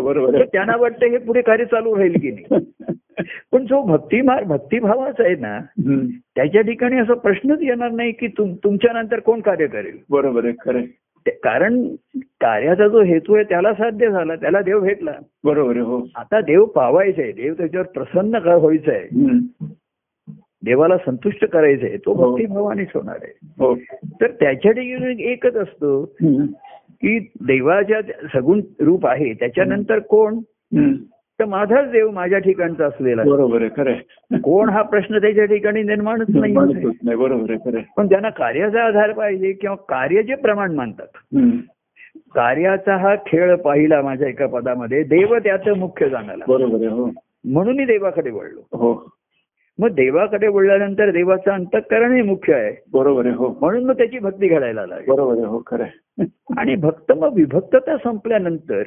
बरोबर 0.00 0.38
तर 0.38 0.44
त्यांना 0.44 0.76
वाटतं 0.76 1.06
हे 1.06 1.18
पुढे 1.18 1.40
कार्य 1.40 1.64
चालू 1.64 1.98
राहील 1.98 2.20
की 2.20 2.30
नाही. 2.30 2.64
पण 3.52 3.66
जो 3.66 3.82
भक्ती 3.82 4.20
मार्ग 4.20 4.46
भक्तिभावाचा 4.46 5.24
आहे 5.24 5.34
ना. 5.34 5.60
त्याच्या 6.36 6.60
ठिकाणी 6.60 6.96
असा 6.96 7.14
प्रश्नच 7.14 7.58
येणार 7.62 7.90
नाही 7.90 8.12
की 8.12 8.26
तुम 8.26 8.54
तुमच्या 8.54 8.92
नंतर 8.92 9.20
कोण 9.20 9.40
कार्य 9.40 9.66
करेल. 9.66 9.96
बरोबर 10.10 10.44
आहे 10.44 10.52
खरं 10.64 10.80
कारण 11.42 11.86
कार्याचा 12.16 12.88
जो 12.88 13.02
हेतू 13.02 13.34
आहे 13.34 13.44
त्याला 13.44 13.72
साध्य 13.72 14.10
झाला 14.10 14.36
त्याला 14.36 14.60
देव 14.60 14.80
भेटला. 14.80 15.12
बरोबर 15.44 15.70
आहे 15.70 15.80
हो. 15.80 16.06
आता 16.16 16.40
देव 16.40 16.64
पावायचा 16.64 17.22
आहे 17.22 17.32
देव 17.32 17.54
त्याच्यावर 17.54 17.86
प्रसन्न 17.86 18.34
व्हायचा 18.34 18.92
आहे. 18.92 19.28
देवाला 20.62 20.96
संतुष्ट 20.96 21.44
करायचं 21.44 21.86
आहे 21.86 21.96
तो 21.96 22.12
हो. 22.12 22.30
भक्तिभावानेच 22.30 22.88
होणार 22.94 23.18
आहे 23.22 23.32
हो 23.58 23.74
तर 24.20 24.30
त्याच्या 24.30 24.72
ठिकाणी 24.72 25.22
एकच 25.22 25.56
असतो. 25.56 26.04
की 27.02 27.18
देवाच्या 27.46 28.00
सगुण 28.32 28.60
रूप 28.80 29.06
आहे 29.06 29.32
त्याच्यानंतर 29.32 29.98
कोण. 29.98 30.38
तर 31.40 31.44
माझाच 31.44 31.90
देव 31.90 32.10
माझ्या 32.10 32.38
ठिकाणचा 32.38 32.86
असलेला. 32.86 33.22
बरोबर 33.22 33.60
आहे 33.62 33.70
खरं. 33.76 34.38
कोण 34.38 34.68
हा 34.68 34.82
प्रश्न 34.82 35.18
त्याच्या 35.18 35.44
ठिकाणी 35.44 35.82
निर्माणच 35.82 36.26
नाही 36.30 36.54
बरोबर 37.16 37.50
आहे. 37.50 37.82
पण 37.96 38.08
त्यांना 38.08 38.28
कार्याचा 38.30 38.84
आधार 38.84 39.12
पाहिजे 39.12 39.52
किंवा 39.52 39.76
कार्य 39.76 40.22
जे 40.22 40.34
प्रमाण 40.34 40.74
मानतात. 40.74 41.36
कार्याचा 42.34 42.96
हा 42.96 43.14
खेळ 43.26 43.54
पाहिला 43.54 44.02
माझ्या 44.02 44.28
एका 44.28 44.46
पदामध्ये 44.46 45.02
देव 45.02 45.38
त्याचं 45.38 45.78
मुख्य 45.78 46.08
जाणाला 46.08 46.44
बरोबर 46.48 46.86
आहे 46.86 46.88
हो 46.88 47.10
म्हणून 47.44 47.76
मी 47.76 47.84
देवाकडे 47.84 48.30
वळलो 48.30 48.60
हो 48.72 48.92
मग 49.78 49.88
देवाकडे 49.88 50.48
वळल्यानंतर 50.48 51.10
देवाचं 51.10 51.50
अंतःकरण 51.50 52.12
हे 52.12 52.22
मुख्य 52.22 52.54
आहे. 52.54 52.76
बरोबर 52.92 53.26
आहे 53.26 53.34
हो. 53.34 53.58
म्हणून 53.60 53.84
मग 53.84 53.96
त्याची 53.96 54.18
भक्ती 54.18 54.48
घडायला 54.48 54.86
लागली. 54.86 55.10
बरोबर 55.10 55.32
आहे 55.32 55.46
हो 55.46 55.62
खरं. 55.66 55.84
आणि 56.58 56.76
भक्त 56.76 57.12
मग 57.12 57.34
विभक्तता 57.34 57.96
संपल्यानंतर. 57.96 58.82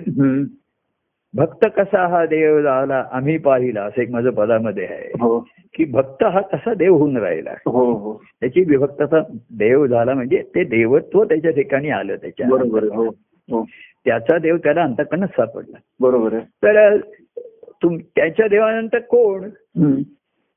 भक्त 1.33 1.65
कसा 1.77 2.07
हा 2.07 2.25
देव 2.25 2.61
झाला 2.61 3.05
आम्ही 3.11 3.37
पाहिला 3.37 3.83
असं 3.83 4.01
एक 4.01 4.11
माझं 4.11 4.29
पदामध्ये 4.29 4.85
आहे. 4.85 5.09
हो. 5.19 5.39
की 5.73 5.85
भक्त 5.85 6.23
हा 6.23 6.41
कसा 6.41 6.73
देव 6.73 6.95
होऊन 6.95 7.17
राहिला. 7.17 7.51
हो 7.65 7.93
हो. 7.93 8.21
त्याची 8.39 8.61
विभक्तता 8.61 9.19
देव 9.51 9.87
झाला 9.87 10.13
म्हणजे 10.13 10.43
ते 10.55 10.63
देवत्व 10.63 11.23
त्याच्या 11.23 11.51
ठिकाणी 11.51 11.89
आलं 11.89 12.15
त्याच्या 12.15 12.47
बरोबर 12.47 13.09
त्याचा 14.05 14.37
देव 14.37 14.57
त्याला 14.57 14.83
अंतकरणात 14.83 15.27
सापडला. 15.27 15.77
बरोबर 15.99 16.39
तर 16.39 16.97
तुम 17.83 17.97
त्याच्या 17.97 18.47
देवानंतर 18.47 18.99
कोण. 18.99 19.49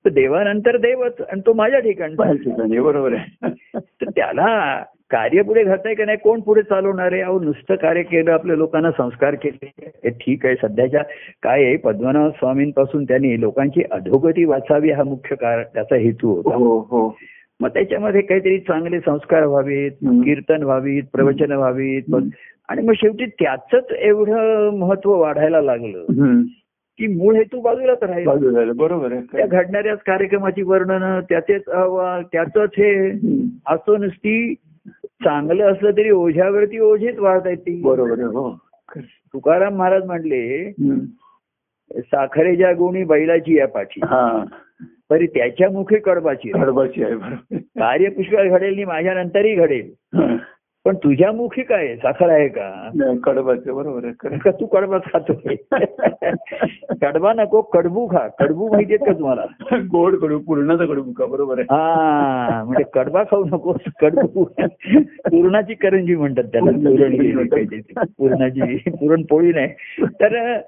तर 0.04 0.10
देवानंतर 0.10 0.76
देवच 0.76 1.20
आणि 1.20 1.40
तो 1.46 1.52
माझ्या 1.52 1.80
ठिकाणी 1.80 2.78
बरोबर 2.78 3.14
आहे. 3.14 3.48
तर 3.78 4.10
त्याला 4.10 4.82
कार्य 5.10 5.42
पुढे 5.42 5.64
घडताय 5.64 5.94
का 5.94 6.04
नाही 6.04 6.18
कोण 6.18 6.40
पुढे 6.40 6.62
चालवणार? 6.62 7.12
आहे 7.12 7.20
अहो 7.20 7.40
नुसतं 7.40 7.74
कार्य 7.74 8.02
केलं 8.02 8.32
आपल्या 8.32 8.56
लोकांना 8.56 8.90
संस्कार 8.90 9.34
केले. 9.34 9.70
हे 10.04 10.10
ठीक 10.10 10.46
आहे 10.46 10.54
सध्याच्या 10.54 11.02
काय 11.42 11.64
आहे 11.64 11.76
पद्मनाभ 11.76 12.30
स्वामींपासून 12.30 13.04
त्यांनी 13.04 13.40
लोकांची 13.40 13.82
अधोगती 13.90 14.44
वाचावी 14.44 14.90
हा 14.90 15.02
मुख्य 15.02 15.36
कारण 15.36 15.62
त्याचा 15.74 15.96
हेतू 15.96 16.34
होता. 16.34 16.54
हो 16.54 16.78
हो. 16.78 17.16
मग 17.60 17.68
त्याच्यामध्ये 17.68 18.20
काहीतरी 18.20 18.58
चांगले 18.58 19.00
संस्कार 19.00 19.44
व्हावेत. 19.44 19.90
कीर्तन 20.02 20.62
व्हावीत 20.62 21.02
प्रवचन 21.12 21.52
व्हावीत. 21.52 22.14
आणि 22.68 22.82
मग 22.82 22.92
शेवटी 22.96 23.26
त्याच 23.26 23.92
एवढं 23.98 24.70
महत्त्व 24.78 25.10
वाढायला 25.10 25.60
लागलं. 25.60 26.04
की 26.98 27.06
मूळ 27.06 27.34
हेतू 27.36 27.60
बाजूलाच 27.60 28.02
राहील 28.02 28.70
बरोबर 28.70 29.12
आहे 29.12 29.20
त्या. 29.32 29.46
घडणाऱ्याच 29.46 29.98
कार्यक्रमाची 30.06 30.62
वर्णन 30.62 31.20
त्याचेच 31.28 31.68
अहवाल 31.68 32.22
त्याच 32.32 32.56
हे. 32.56 33.10
असं 33.66 34.00
नुसती 34.00 34.54
चांगलं 35.24 35.72
असलं 35.72 35.90
तरी 35.90 36.10
ओझ्यावरती 36.10 36.78
ओझेच 36.78 37.18
वाढत 37.18 37.46
आहेत 37.46 37.58
ती 37.58 37.80
बरोबर 37.82 38.18
आहे 38.18 38.26
हो. 38.26 38.50
तुकाराम 39.34 39.76
महाराज 39.76 40.04
म्हणले. 40.04 40.70
साखरेच्या 41.90 42.72
गुणी 42.72 43.04
बैलाची 43.04 43.56
या 43.58 43.66
पाठी 43.68 44.00
हा 44.04 44.44
तरी 45.10 45.26
त्याच्या 45.26 45.68
मुखी 45.70 45.96
कडबाची 45.96 46.50
आहे. 46.54 46.62
हडबाची 46.62 47.02
आहे 47.04 47.58
कार्य 47.58 48.08
पुष्कळ 48.08 48.48
घडेल 48.48 48.72
आणि 48.74 48.84
माझ्या 48.84 49.14
नंतरही 49.14 49.54
घडेल. 49.54 49.90
पण 50.84 50.96
तुझ्या 50.96 51.32
मुखी 51.32 51.62
काय? 51.62 51.86
आहे? 51.86 51.96
साखर 51.96 52.28
आहे 52.28 52.48
का? 52.48 52.90
कडबाची 53.24 53.70
बरोबर 53.70 54.10
का 54.36 54.50
तू 54.50 54.66
कडबा 54.66 54.98
खातोय 54.98 55.54
कडबा 57.00 57.32
नको 57.32 57.60
कडबू 57.60 58.06
खा. 58.06 58.28
कडबू 58.28 58.68
माहितीये 58.68 58.98
का 58.98 59.12
तुम्हाला. 59.12 59.44
गोड 59.76 60.16
कडू 60.16 60.38
पूर्णाचा 60.38 60.84
कडू 60.84 61.02
का 61.02 61.26
बरोबर 61.26 61.58
आहे. 61.58 61.66
हा 61.70 62.64
म्हणजे 62.64 62.84
कडबा 62.94 63.22
खाऊ 63.24 63.44
नकोस 63.44 63.90
कडबू. 64.00 64.44
पूर्णाची 65.30 65.74
करंजी 65.74 66.16
म्हणतात 66.16 66.44
त्याला. 66.44 66.70
पुरणाची 68.18 68.76
पुरणपोळी 68.90 69.52
नाही. 69.52 69.68
तर 70.04 70.60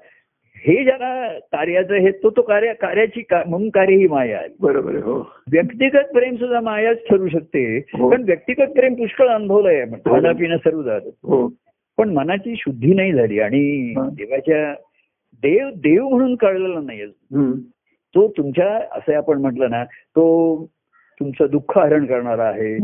हे 0.67 0.83
ज्याला 0.83 1.39
कार्याचं 1.39 1.93
हे 1.93 2.11
तो 2.11 2.29
तो 2.29 2.41
कार्य 2.41 2.73
कार्याची 2.73 3.23
म्हणून 3.31 3.69
कार्य 3.69 3.95
ही 3.95 4.07
माया 4.07 4.37
आहे. 4.37 4.47
बरोबर 4.59 4.89
आहे 4.89 5.01
हो. 5.01 5.15
व्यक्तिगत 5.51 6.11
प्रेम 6.13 6.35
सुद्धा 6.35 6.61
मायाच 6.61 6.97
ठरू 7.09 7.27
शकते 7.27 7.85
हो. 7.93 8.09
पण 8.09 8.23
व्यक्तिगत 8.23 8.71
प्रेम 8.71 8.93
पुष्कळ 8.93 9.27
अनुभवलंय 9.27 9.81
आपण 9.81 9.97
खाणं 9.97 10.33
पिणं 10.33 10.57
सर्व 10.57 10.81
झालं. 10.83 11.09
हो. 11.23 11.53
पण 11.97 12.09
मनाची 12.09 12.55
शुद्धी 12.57 12.93
नाही 12.93 13.13
झाली 13.13 13.39
आणि 13.39 13.93
हा. 13.97 14.09
देवाच्या 14.09 14.73
देव 15.33 15.69
देव 15.69 16.07
म्हणून 16.09 16.35
कळलेला 16.35 16.79
नाही. 16.79 17.05
तो 18.15 18.27
तुमच्या 18.27 18.77
असं 18.91 19.13
आपण 19.13 19.41
म्हटलं 19.41 19.69
ना 19.69 19.83
तो 19.83 20.25
तुमचं 21.19 21.45
दुःख 21.51 21.77
हरण 21.77 22.05
करणारा 22.05 22.47
आहे. 22.47 22.77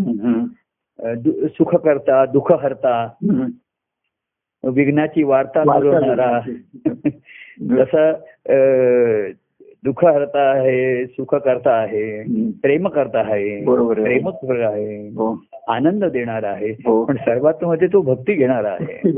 सुख 1.47 1.75
करता 1.75 2.25
दुःख 2.25 2.53
हरता. 2.53 3.09
विघ्नाची 4.63 5.23
वार्ता 5.23 5.63
वार्ता 5.65 5.99
पुरवणारा. 5.99 6.39
जसं 7.61 8.11
दुःख 9.85 10.05
हरता 10.05 10.51
आहे 10.51 11.05
सुख 11.05 11.35
करता 11.35 11.71
आहे. 11.71 12.23
प्रेम 12.61 12.87
करता 12.87 13.19
आहे 13.19 13.65
बरोबर 13.65 14.61
आहे. 14.61 15.07
हो 15.07 15.43
आनंद 15.67 16.05
देणारा 16.05 16.49
आहे 16.49 16.69
हो. 16.69 17.05
पण 17.05 17.15
सर्वात 17.15 17.63
मध्ये 17.63 17.87
तो 17.87 18.01
भक्ती 18.01 18.33
घेणारा 18.33 18.69
आहे. 18.69 19.09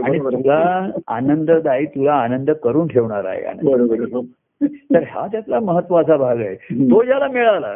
आणि 0.00 0.18
तुला. 0.18 0.90
आनंददायी 1.08 1.86
तुला 1.86 2.12
आनंद 2.12 2.50
करून 2.50 2.86
ठेवणार 2.86 3.24
आहे 3.24 3.42
हो. 3.46 4.22
तर 4.94 5.02
हा 5.10 5.26
त्यातला 5.26 5.60
महत्त्वाचा 5.60 6.16
भाग 6.16 6.38
आहे. 6.38 6.54
तो 6.54 7.02
ज्याला 7.02 7.28
मिळाला. 7.28 7.74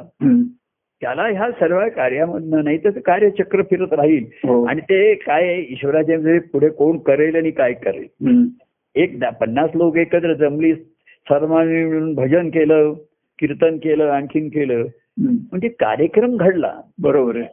त्याला 1.01 1.23
ह्या 1.23 1.51
सर्व 1.51 1.81
कार्यामधनं 1.97 2.65
नाही 2.65 2.79
तर 2.79 2.91
ते 2.91 3.01
कार्यचक्र 3.01 3.63
फिरत 3.63 3.93
राहील. 3.93 4.25
आणि 4.69 4.81
ते 4.81 5.15
काय 5.15 5.59
ईश्वराच्या 5.59 6.41
पुढे 6.53 6.69
कोण 6.69 6.99
करेल 6.99 7.37
आणि 7.37 7.51
काय 7.51 7.73
करेल. 7.73 8.27
एक 8.95 9.25
पन्नास 9.25 9.71
लोक 9.75 9.97
एकत्र 9.97 10.35
जमली 10.35 10.75
सर्वांनी 10.75 11.85
मिळून 11.85 12.15
भजन 12.15 12.49
केलं 12.49 12.93
कीर्तन 13.39 13.77
केलं 13.77 14.05
आणखीन 14.05 14.49
केलं. 14.49 14.85
म्हणजे 15.19 15.69
कार्यक्रम 15.69 16.37
घडला. 16.37 16.73
बरोबर 17.03 17.37
आहे. 17.37 17.45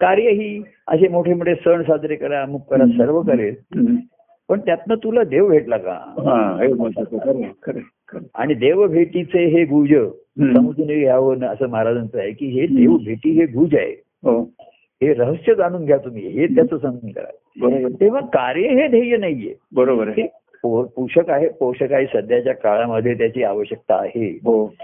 कार्य 0.00 0.30
ही 0.30 0.62
असे 0.86 1.08
मोठे 1.08 1.34
मोठे 1.34 1.54
सण 1.54 1.82
साजरे 1.82 2.16
करा 2.16 2.42
अमुक 2.42 2.70
करा 2.70 2.84
सर्व 2.86 3.22
करेल. 3.22 3.54
पण 4.48 4.60
त्यातनं 4.60 4.94
तुला 4.94 5.24
देव 5.24 5.48
भेटला 5.48 5.76
का. 5.76 5.94
आणि 8.34 8.54
देव 8.54 8.86
भेटीचे 8.86 9.46
हे 9.46 9.64
गुज. 9.64 9.94
समजून 10.54 10.86
घ्यावं 10.86 11.40
असं 11.40 11.68
महाराजांचं 11.68 12.18
आहे 12.18 12.32
की 12.32 12.46
हे 12.46 12.66
देव 12.66 12.96
भेटी 12.96 13.30
हे 13.30 13.46
गुज 13.46 13.74
आहे. 13.74 14.02
हो. 14.22 14.52
हे 15.02 15.14
रहस्य 15.14 15.54
जाणून 15.54 15.84
घ्या 15.84 15.96
तुम्ही 15.96 16.28
हे 16.28 16.46
त्याचं 16.46 16.78
समजून 16.78 17.10
करा. 17.10 17.30
बरोबर. 17.60 17.88
तेव्हा 17.88 18.20
कार्य 18.20 18.68
हे 18.68 18.88
ध्येय 18.88 19.16
नाहीये. 19.16 19.54
बरोबर 19.72 20.08
पोषक 20.62 21.30
आहे 21.30 21.48
पोषक 21.48 21.92
आहे 21.92 22.06
सध्याच्या 22.06 22.54
काळामध्ये 22.54 23.14
त्याची 23.14 23.42
आवश्यकता 23.42 23.94
आहे. 23.94 24.30
हो. 24.30 24.74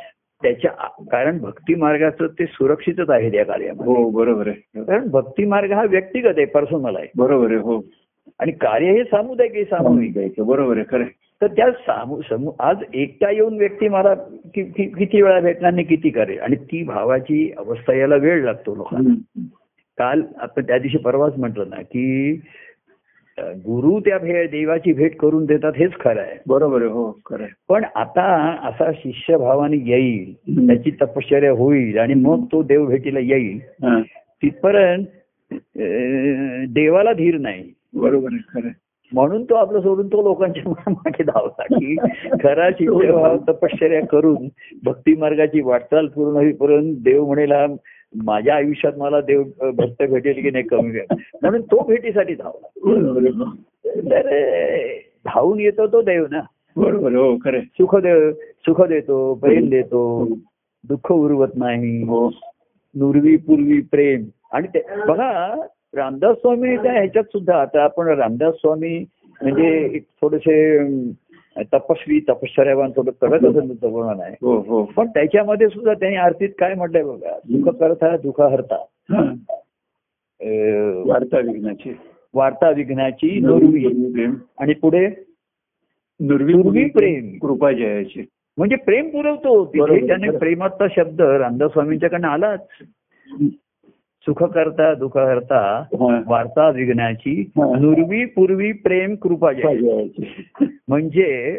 त्याच्या 0.42 0.70
कारण 1.12 1.38
भक्ती 1.38 1.74
मार्गाचं 1.74 2.26
ते 2.26 2.46
सुरक्षितच 2.46 3.10
आहे 3.10 3.30
त्या 3.30 3.44
कार्यामध्ये. 3.44 3.92
हो 3.92 4.10
बरोबर 4.10 4.48
आहे. 4.48 4.82
कारण 4.84 5.08
भक्ती 5.08 5.44
मार्ग 5.44 5.72
हा 5.72 5.84
व्यक्तिगत 5.84 6.36
आहे 6.36 6.44
पर्सनल 6.44 6.96
आहे. 6.96 7.08
बरोबर 7.16 7.46
आहे 7.46 7.56
हो. 7.56 7.80
आणि 8.38 8.52
कार्य 8.52 8.92
हे 8.92 9.04
सामुदायिक 9.04 9.54
आहे 9.54 9.64
सामूहिक. 9.64 10.18
आहे 10.18 10.42
बरोबर 10.42 10.76
आहे 10.76 10.84
खरं. 10.90 11.04
तर 11.42 11.46
त्या 11.46 11.70
सामू 11.70 12.20
समू 12.30 12.52
आज 12.60 12.76
एकटा 12.94 13.30
येऊन 13.30 13.56
व्यक्ती 13.56 13.88
मला 13.88 14.14
किती 14.54 15.22
वेळा 15.22 15.40
भेटणार 15.40 15.72
नाही 15.72 15.86
किती 15.86 16.10
करेल? 16.10 16.38
आणि 16.38 16.56
ती 16.56 16.82
भावाची 16.82 17.52
अवस्था 17.58 17.94
यायला 17.94 18.16
वेळ 18.16 18.44
लागतो 18.44 18.74
लोकांना. 18.74 19.14
काल 19.98 20.22
आपण 20.38 20.66
त्या 20.66 20.78
दिवशी 20.78 20.98
परवाच 20.98 21.38
म्हटलं 21.38 21.68
ना 21.70 21.82
की 21.82 22.40
गुरु 23.38 24.00
त्या 24.00 24.18
भे 24.18 24.46
देवाची 24.46 24.92
भेट 24.92 25.16
करून 25.16 25.44
देतात 25.44 25.72
हेच 25.76 25.92
खरं 26.00 26.20
आहे 26.20 26.36
बरोबर 26.46 26.82
आहे 26.82 26.90
हो 26.90 27.20
खरं. 27.26 27.44
पण 27.68 27.84
आता 27.94 28.56
असा 28.68 28.92
शिष्य 28.92 29.36
भावाने 29.36 29.76
येईल. 29.76 30.34
त्याची 30.66 30.90
तपश्चर्या 30.90 31.52
होईल 31.52 31.98
आणि 31.98 32.14
मग 32.14 32.44
तो 32.44 32.62
देव 32.62 32.86
भेटीला 32.86 33.18
येईल. 33.18 33.58
तिथपर्यंत 34.42 35.04
देवाला 36.74 37.12
धीर 37.12 37.38
नाही 37.38 37.72
बरोबर 37.94 38.28
आहे 38.32 38.60
खरं. 38.60 38.68
म्हणून 39.12 39.44
तो 39.44 39.54
आपलं 39.54 39.80
सोडून 39.80 40.06
तो 40.06 40.22
लोकांच्या 40.22 40.90
मागे 40.90 41.22
धावला 41.22 41.62
की 41.62 41.96
खरा 42.42 42.70
शिष्य 42.70 43.12
भाव 43.12 43.36
तपश्चर्या 43.36 44.06
करून 44.06 44.48
भक्ती 44.84 45.16
मार्गाची 45.16 45.60
वाटचाल 45.60 46.06
पूर्ण 46.06 46.36
होईपर्यंत 46.36 46.96
देव 46.98 47.26
म्हणेल 47.26 47.52
माझ्या 48.22 48.54
आयुष्यात 48.54 48.92
मला 48.96 49.20
देव 49.20 49.42
भक्त 49.60 50.02
भेटेल 50.02 50.42
की 50.42 50.50
नाही 50.50 50.64
कमी 50.64 50.90
वेळ 50.90 51.04
म्हणून 51.42 51.62
तो 51.62 51.82
भेटीसाठी 51.86 52.34
धावला. 52.34 53.44
तर 53.86 54.46
धावून 55.24 55.60
येतो 55.60 55.86
तो 55.86 56.02
देव 56.02 56.26
ना. 56.30 56.40
बरोबर 56.76 57.12
हो 57.12 57.36
खरं. 57.36 57.60
सुख 57.60 57.96
दे 57.96 58.32
सुख 58.32 58.82
देतो 58.82 59.34
प्रेम 59.34 59.68
देतो. 59.68 60.28
दुःख 60.88 61.12
उरवत 61.12 61.48
नाही. 61.56 62.02
हो. 62.02 62.28
नुरवी 62.94 63.36
पूर्वी 63.36 63.80
प्रेम. 63.80 64.24
आणि 64.52 64.68
ते 64.68 64.82
बघा 65.08 65.60
रामदास 65.94 66.36
स्वामी 66.36 66.76
त्या 66.76 66.92
ह्याच्यात 66.92 67.24
सुद्धा 67.24 67.60
आता 67.60 67.82
आपण 67.82 68.06
रामदास 68.06 68.54
स्वामी 68.54 69.04
म्हणजे 69.42 69.90
एक 69.94 70.02
थोडेसे 70.22 70.78
तपस्वी 71.58 72.20
तपश्चर्यावान 72.20 72.90
थोडं 72.96 73.10
कडक 73.20 73.44
असं 73.46 73.88
वर्णन 73.88 74.20
आहे. 74.20 74.36
हो 74.42 74.60
हो. 74.60 74.84
पण 74.84 75.06
त्याच्यामध्ये 75.06 75.68
सुद्धा 75.68 75.94
त्यांनी 75.94 76.16
आरतीत 76.16 76.48
काय 76.58 76.74
म्हटलंय 76.74 77.02
बघा 77.02 77.38
सुख 77.38 77.72
करता 77.74 78.16
दुःख 78.16 78.40
हरता. 78.40 78.84
हा. 79.10 79.34
वार्ता 81.06 81.38
विघ्नाची. 81.38 81.96
वार्ता 82.34 82.70
विघ्नाची 82.70 83.40
नुरवी 83.40 84.24
आणि 84.58 84.74
पुढे? 84.74 85.08
नुरवी 86.20 86.54
नुरवी 86.54 86.84
प्रेम. 86.84 87.38
कृपा 87.38 87.72
जयाची. 87.72 88.24
म्हणजे 88.56 88.76
प्रेम 88.76 89.08
पुरवतो. 89.08 89.64
तिथे 89.64 90.06
त्याने. 90.06 90.30
प्रेमाचा 90.30 90.86
शब्द 90.96 91.20
रामदास 91.20 91.72
स्वामींच्याकडनं 91.72 92.28
आलाच 92.28 92.66
सुख 94.26 94.42
करता 94.42 94.94
दुःख 94.94 95.16
हरता 95.16 95.84
हा. 95.92 96.22
वार्ता 96.26 96.68
विघ्नाची. 96.70 97.50
नुरवी 97.56 98.24
पूर्वी 98.24 98.72
प्रेम 98.72 99.14
कृपा 99.14 99.50
म्हणजे 100.88 101.58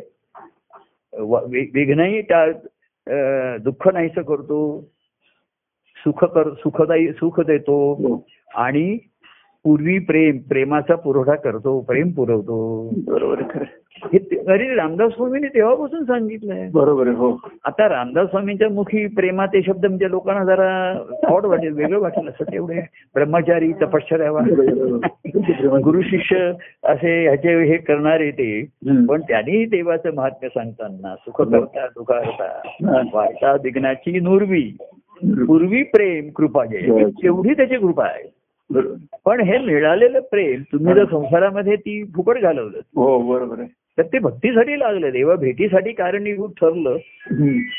विघ्नही 1.73 2.21
टाळ 2.21 2.51
दुःख 3.57 3.87
नाहीसं 3.87 4.21
करतो 4.21 4.81
सुख 5.97 6.23
कर 6.23 6.53
सुखदायी 6.53 7.11
सुख 7.11 7.39
देतो 7.39 7.93
हो. 7.93 8.25
आणि 8.55 8.97
पूर्वी 9.65 9.99
प्रेम 9.99 10.37
प्रेमाचा 10.37 10.95
पुरवठा 10.95 11.35
करतो 11.35 11.79
प्रेम 11.79 12.09
पुरवतो. 12.09 12.89
बरोबर. 13.07 13.35
हे 14.13 14.17
ते- 14.17 14.51
अरे 14.51 14.75
रामदास 14.75 15.11
स्वामींनी 15.11 15.47
तेव्हापासून 15.47 16.03
सांगितलंय. 16.03 16.69
बरोबर 16.73 17.07
हो. 17.07 17.39
आता 17.65 17.89
रामदास 17.89 18.29
स्वामींच्या 18.29 18.69
मुखी 18.69 19.07
प्रेमात 19.07 19.47
हे 19.53 19.61
शब्द 19.61 19.85
म्हणजे 19.85 20.09
लोकांना 20.09 20.43
जरा 20.43 21.03
ऑड 21.27 21.45
वाटेल 21.45 21.73
वेगळं 21.73 21.99
वाटेल 21.99 22.27
असं 22.27 22.51
तेवढे 22.51 22.81
ब्रह्मचारी 23.15 23.71
तपश्चर्यावा 23.73 24.39
गुरु 25.83 26.01
शिष्य 26.01 26.51
असे 26.83 27.23
ह्याचे 27.23 27.63
हे 27.63 27.77
करणारे 27.77 28.31
ते. 28.31 28.61
पण 29.05 29.21
त्यांनी 29.21 29.65
देवाचं 29.65 30.13
महात्म्य 30.13 30.47
सांगताना 30.47 31.15
सुख 31.15 31.41
करता 31.41 31.87
दुःख 31.87 32.05
करता. 32.05 32.61
हा. 32.65 33.01
वार्ता 33.13 33.57
दिग्नाची 33.57 34.19
नुरवी. 34.19 34.77
पूर्वी 35.47 35.83
प्रेम 35.83 36.29
कृपा 36.29 36.65
जय. 36.65 36.77
एवढी 37.23 37.53
त्याची 37.53 37.75
कृपा 37.75 38.03
आहे. 38.03 38.34
पण 39.25 39.39
हे 39.39 39.57
मिळालेलं 39.57 40.19
प्रेम 40.19 40.61
तुम्ही 40.61 40.93
जर 40.95 41.05
संसारामध्ये 41.05 41.75
ती 41.75 42.03
फुकट 42.15 42.37
घालवलं 42.37 42.79
हो 42.95 43.33
बरोबर 43.33 43.59
आहे 43.59 43.67
तर 43.97 44.01
ते 44.03 44.19
भक्तीसाठी 44.19 44.79
लागलं 44.79 45.09
देवा 45.09 45.35
भेटीसाठी 45.35 45.91
कारणीभूत 45.91 46.49
ठरलं. 46.61 46.97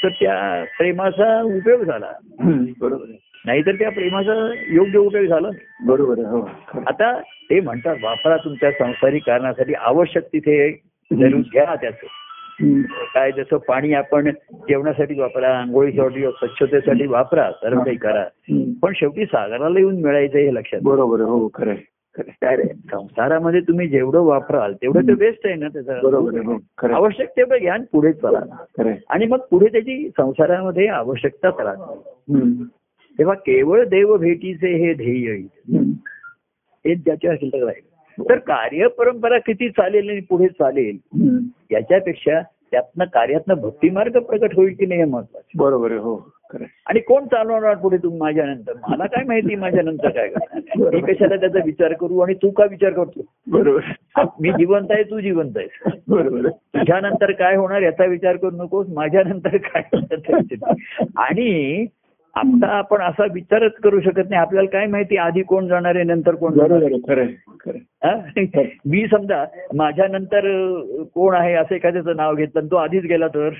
तर 0.02 0.08
त्या 0.08 0.64
प्रेमाचा 0.78 1.42
उपयोग 1.42 1.82
झाला. 1.82 2.12
बरोबर 2.80 3.04
नाहीतर 3.46 3.74
त्या 3.74 3.90
प्रेमाचा 3.90 4.52
योग्य 4.68 4.98
उपयोग 4.98 5.24
झाला 5.24 5.48
बरोबर 5.86 6.18
आहे 6.18 6.28
हो. 6.28 6.48
आता 6.86 7.20
ते 7.20 7.60
म्हणतात 7.60 7.96
वापरा 8.02 8.36
तुमच्या 8.36 8.70
संसारिक 8.70 9.22
कारणासाठी 9.26 9.74
आवश्यक 9.74 10.22
तिथे 10.22 10.70
जरूर 11.10 11.40
घ्या 11.40 11.74
त्याचं. 11.74 12.06
काय 12.60 13.32
जसं 13.32 13.56
पाणी 13.56 13.92
आपण 13.92 14.30
जेवणासाठी 14.52 15.18
वापरा 15.20 15.48
आंघोळीसाठी 15.58 16.22
स्वच्छतेसाठी 16.22 17.06
वापरा 17.06 17.50
सर्व 17.52 17.80
काही 17.80 17.96
करा. 17.96 18.24
पण 18.82 18.92
शेवटी 18.94 19.24
सागराला 19.26 19.78
येऊन 19.78 20.00
मिळायचं 20.02 20.38
हे 20.38 20.54
लक्षात. 20.54 20.80
बरोबर 20.82 21.20
हो 21.20 21.48
खरं. 21.54 21.74
काय 22.18 22.56
रे 22.56 22.62
संसारामध्ये 22.90 23.60
तुम्ही 23.60 23.88
जेवढं 23.88 24.20
वापराल 24.20 24.74
तेवढं 24.74 25.00
ते 25.00 25.14
बेस्ट 25.14 25.46
आहे 25.46 25.54
ना 25.54 25.68
त्याचं 25.68 25.98
हो. 26.02 26.58
आवश्यक 26.94 27.28
तेवढं 27.28 27.58
घ्या 27.60 27.72
आणि 27.74 27.84
पुढे 27.92 28.12
चला. 28.12 28.94
आणि 29.08 29.26
मग 29.26 29.38
पुढे 29.50 29.66
त्याची 29.66 30.08
संसारामध्ये 30.08 30.86
आवश्यकताच 30.86 31.54
राहते 31.58 31.98
हम्म. 32.32 32.64
तेव्हा 33.18 33.34
केवळ 33.34 33.84
देव 33.84 34.16
भेटीचे 34.16 34.74
हे 34.76 34.94
ध्येय. 34.94 35.36
हेच 36.86 37.04
ज्याच्या 37.04 37.34
शिल्लक 37.34 37.66
राहील 37.66 37.94
तर 38.18 38.38
कार्य 38.38 38.86
परंपरा 38.88 39.38
किती 39.38 39.68
चालेल 39.68 40.10
आणि 40.10 40.20
पुढे 40.20 40.48
चालेल. 40.48 40.98
याच्यापेक्षा 41.70 42.40
त्यातनं 42.72 43.04
कार्यातनं 43.04 43.54
भक्तिमार्ग 43.54 44.18
प्रकट 44.18 44.54
होईल 44.56 44.74
की 44.74 44.86
नाही 44.86 45.00
हे 45.00 45.06
महत्वाचं 45.06 45.58
बरोबर 45.58 45.90
आहे 45.90 46.00
हो 46.00 46.14
आहे. 46.54 46.64
आणि 46.86 47.00
कोण 47.00 47.24
चालवणार 47.26 47.74
पुढे 47.74 47.96
तुम्ही 47.96 48.18
माझ्यानंतर? 48.18 48.72
मला 48.88 49.06
काय 49.06 49.24
माहिती 49.24 49.54
माझ्यानंतर 49.54 50.08
काय 50.08 50.28
करणार? 50.28 50.90
मी 50.94 51.00
कशाला 51.00 51.36
त्याचा 51.36 51.58
विचार 51.64 51.92
करू 51.92 52.18
आणि 52.18 52.34
तू 52.34 52.50
का 52.50 52.64
विचार 52.64 52.92
करतो 52.92 53.24
बरोबर. 53.46 54.26
मी 54.40 54.50
जिवंत 54.50 54.90
आहे 54.90 55.02
तू 55.02 55.20
जिवंत 55.20 55.56
आहेस. 55.56 55.92
बरोबर 56.08 56.46
आहे. 56.46 56.78
तुझ्यानंतर 56.78 57.32
काय 57.32 57.56
होणार 57.56 57.82
याचा 57.82 58.04
विचार 58.04 58.36
करू 58.36 58.56
नकोस 58.56 58.86
माझ्यानंतर 58.88 59.56
काय 59.56 59.82
होणार 59.92 60.18
त्याचा 60.18 60.36
विचार. 60.36 61.02
आणि 61.16 61.86
आता 62.36 62.66
आपण 62.66 63.02
असा 63.02 63.24
विचारच 63.34 63.72
करू 63.72 64.00
शकत 64.00 64.22
नाही. 64.30 64.34
आपल्याला 64.34 64.68
काय 64.68 64.86
माहिती 64.86 65.16
आधी 65.16 65.42
कोण 65.42 65.66
जाणार 65.66 65.94
आहे 65.94 66.04
नंतर 66.04 66.34
कोण 66.34 66.52
जाणार 66.52 66.82
आहे. 66.82 66.98
हा? 68.04 68.14
मी 68.86 69.06
समजा 69.06 69.44
माझ्यानंतर 69.74 70.46
अं, 70.46 71.02
कोण 71.14 71.34
आहे 71.34 71.54
असं 71.54 71.74
एखाद्याचं 71.74 72.16
नाव 72.16 72.34
घेतलं 72.34 72.66
तो 72.66 72.76
आधीच 72.76 73.04
गेला 73.04 73.28
तर? 73.28 73.50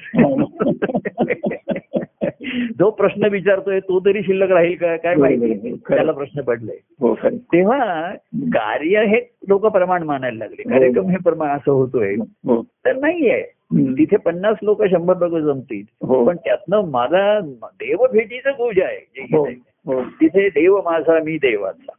जो 2.80 2.90
प्रश्न 2.90 3.26
विचारतोय 3.26 3.80
तो 3.80 4.00
तरी 4.00 4.22
शिल्लक 4.22 4.50
राहील 4.50 4.76
का? 4.76 4.96
काय 4.96 5.14
माहिती? 5.14 5.76
त्याला 5.88 6.12
प्रश्न 6.12 6.40
पडलाय. 6.40 6.76
हो. 7.00 7.14
तेव्हा 7.28 8.12
कार्य 8.34 9.04
हे 9.04 9.36
लोक 9.48 9.66
प्रमाण 9.66 10.02
मानायला 10.02 10.38
लागले. 10.38 10.62
कार्यक्रम 10.62 11.08
हे 11.10 11.16
प्रमाण 11.16 11.48
असं 11.48 11.72
होतोय. 11.72 12.14
हो. 12.20 12.62
तर 12.62 12.96
नाहीये. 12.96 13.55
तिथे 13.70 14.16
पन्नास 14.16 14.56
लोक 14.62 14.82
शंभर 14.84 15.16
लोक 15.18 15.32
जमतील 15.44 15.84
हो. 16.06 16.24
पण 16.26 16.36
त्यातनं 16.36 16.90
माझा 16.90 17.40
देव 17.64 18.04
भेटीचं 18.12 18.52
पूजा 18.52 18.84
आहे 18.84 19.00
जे 19.16 19.36
हो. 19.36 19.44
हो 19.86 20.02
तिथे 20.20 20.48
देव 20.48 20.80
माझा 20.84 21.18
मी 21.24 21.36
देवाचा. 21.38 21.92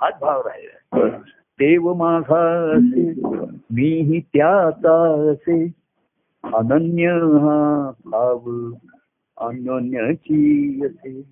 हाच 0.00 0.18
भाव 0.20 0.40
राहिला. 0.40 1.08
देव 1.58 1.92
माझा 1.94 2.42
असे 2.72 3.10
मीही 3.74 4.20
त्याचा 4.20 4.96
असे 5.30 5.62
अनन्य 6.44 7.10
हा 7.42 7.90
भाव 8.04 8.50
अनन्याची 9.36 10.80
असे 10.86 11.22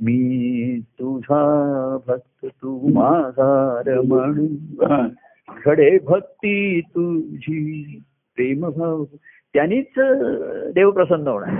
मी 0.00 0.80
तुझा 0.80 1.96
भक्त 2.06 2.46
तू 2.46 2.88
माझा 2.94 3.82
रमण. 3.86 4.46
घडे 5.64 5.98
भक्ती 5.98 6.80
तुझी 6.80 7.98
प्रेमभाव 8.38 9.04
त्यांनीच 9.54 9.98
देव 10.74 10.90
प्रसन्न 10.90 11.28
होणार. 11.28 11.50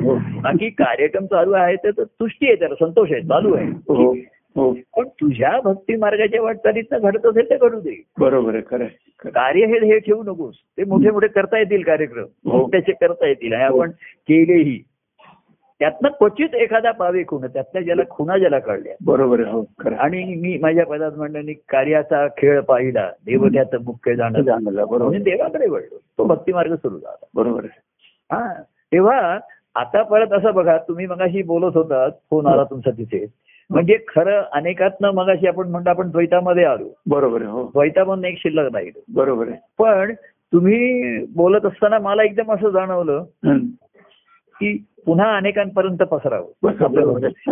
हो. 0.00 0.14
बाकी 0.14 0.70
कार्यक्रम 0.70 1.26
चालू 1.26 1.52
आहे 1.52 1.76
तर 1.76 1.90
तुष्टी 1.90 2.46
आहे 2.46 2.56
त्याला 2.56 2.74
संतोष 2.74 3.12
आहे 3.12 3.20
चालू 3.20 3.54
आहे. 3.54 3.66
हो 3.66 4.14
हो. 4.56 4.72
पण 4.72 5.08
तुझ्या 5.08 5.60
भक्ती 5.64 5.96
मार्गाच्या 5.96 6.42
वाटचालीतनं 6.42 6.98
घडत 7.02 7.26
असेल 7.26 7.50
ते 7.50 7.56
घडू 7.56 7.80
दे. 7.80 8.02
बरोबर 8.18 8.54
आहे. 8.54 8.86
कार्य 9.30 9.66
हे 9.66 9.86
हे 9.86 9.98
ठेवू 9.98 10.22
नकोस. 10.22 10.54
ते 10.78 10.84
मोठे 10.84 11.10
मोठे 11.10 11.26
करता 11.26 11.58
येतील 11.58 11.82
कार्यक्रम. 11.82 12.24
त्याचे 12.66 12.92
करता 12.92 13.26
येतील. 13.26 13.52
आणि 13.52 13.64
आपण 13.64 13.90
केलेही. 14.28 14.82
त्यातनं 15.82 16.08
क्वचित 16.08 16.54
एखादा 16.54 16.90
पावे 16.90 17.22
खुण 17.28 17.46
त्यातल्या 17.46 17.82
ज्याला 17.82 18.02
खुणा 18.10 18.38
ज्याला 18.38 18.58
कळल्या. 18.58 18.94
बरोबर 19.04 19.40
आहे 19.40 19.52
हो. 19.52 19.90
आणि 19.98 20.24
मी 20.24 20.58
माझ्या 20.58 20.86
पदात 20.86 21.12
म्हणल्याने 21.16 21.52
कार्याचा 21.52 22.26
खेळ 22.28 22.60
पाहिला 22.60 23.10
देव 23.26 23.46
त्यात 23.46 23.76
मुख्य 23.86 24.14
जाणं. 24.14 24.40
जाणलं 24.40 24.72
बरोबर. 24.74 25.04
म्हणून 25.04 25.22
देवाकडे 25.22 25.66
वळलो. 25.66 25.98
तो 26.18 26.24
भक्ती 26.24 26.52
मार्ग 26.52 26.74
सुरू 26.74 26.98
झाला. 26.98 27.26
बरोबर 27.34 27.64
आहे. 27.64 27.80
हा 28.32 28.62
तेव्हा 28.62 29.38
आता 29.74 30.02
परत 30.02 30.32
असं 30.32 30.54
बघा 30.54 30.78
तुम्ही 30.78 31.06
मगाशी 31.06 31.42
बोलत 31.42 31.76
होतात 31.76 32.10
फोन 32.30 32.46
आला 32.46 32.64
तुमचा 32.64 32.90
तिथे. 32.90 33.26
म्हणजे 33.70 33.98
खरं 34.08 34.42
अनेकातनं 34.52 35.10
मगाशी 35.10 35.46
आपण 35.46 35.68
म्हणतो 35.68 35.90
आपण 35.90 36.10
द्वैतामध्ये 36.10 36.64
आलो. 36.64 36.88
बरोबर 37.06 37.42
आहे 37.42 37.50
हो. 37.50 37.62
द्वैतामधून 37.64 38.24
एक 38.24 38.38
शिल्लक 38.38 38.74
राहील 38.74 39.00
बरोबर 39.14 39.48
आहे. 39.48 39.56
पण 39.78 40.14
तुम्ही 40.52 41.02
बोलत 41.24 41.66
असताना 41.66 41.98
मला 41.98 42.22
एकदम 42.22 42.52
असं 42.52 42.68
जाणवलं. 42.68 43.24
की 44.60 44.84
पुन्हा 45.06 45.36
अनेकांपर्यंत 45.36 45.98
पसरावं. 45.98 46.66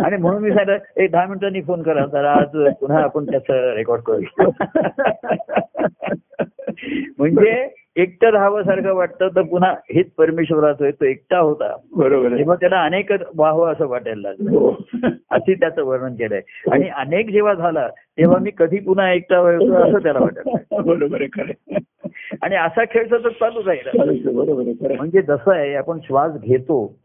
आणि 0.05 0.17
म्हणून 0.17 0.41
मी 0.41 0.49
सांगितलं 0.49 0.77
एक 0.95 1.11
दहा 1.11 1.25
मिनिटांनी 1.25 1.61
फोन 1.61 1.81
करा 1.81 2.05
तर 2.05 2.25
आज 2.25 2.73
पुन्हा 2.79 3.03
आपण 3.03 3.25
त्याचं 3.25 3.73
रेकॉर्ड 3.73 4.01
करू 4.01 4.21
म्हणजे 7.17 7.75
एकटं 7.95 8.29
राहावं 8.29 8.93
वाटतं 8.93 9.27
तर 9.27 9.41
पुन्हा 9.41 9.71
हेच 9.71 10.11
परमेश्वराचं 10.11 10.89
तो 10.89 11.05
एकटा 11.05 11.37
होता. 11.37 11.75
बरोबर 11.95 12.37
तेव्हा 12.37 12.55
त्याला 12.55 12.83
अनेक 12.83 13.11
व्हावं 13.11 13.71
असं 13.71 13.87
वाटायला 13.87 14.21
लागलं. 14.21 14.51
हो. 14.51 14.75
अशी 15.29 15.53
त्याचं 15.53 15.83
वर्णन 15.83 16.13
केलंय. 16.13 16.41
आणि 16.71 16.89
अनेक 16.89 17.29
जेव्हा 17.29 17.53
झाला 17.53 17.87
तेव्हा 17.87 18.39
मी 18.39 18.51
कधी 18.57 18.79
पुन्हा 18.79 19.13
एकटा 19.13 19.41
व्हायचो 19.41 19.73
असं 19.73 19.97
त्याला 20.03 20.19
वाटत 20.19 20.41
बरोबर 20.85 21.21
आहे 21.21 21.51
आणि 22.41 22.55
असा 22.55 22.83
खेळ 22.83 23.07
सतत 23.07 23.27
चालू 23.27 23.59
राहिला. 23.65 24.03
आहे, 24.03 24.19
बरोबर. 24.35 24.95
म्हणजे 24.95 25.21
जसं 25.21 25.51
आहे 25.51 25.75
आपण 25.75 25.99
श्वास 26.03 26.31
घेतो. 26.41 26.95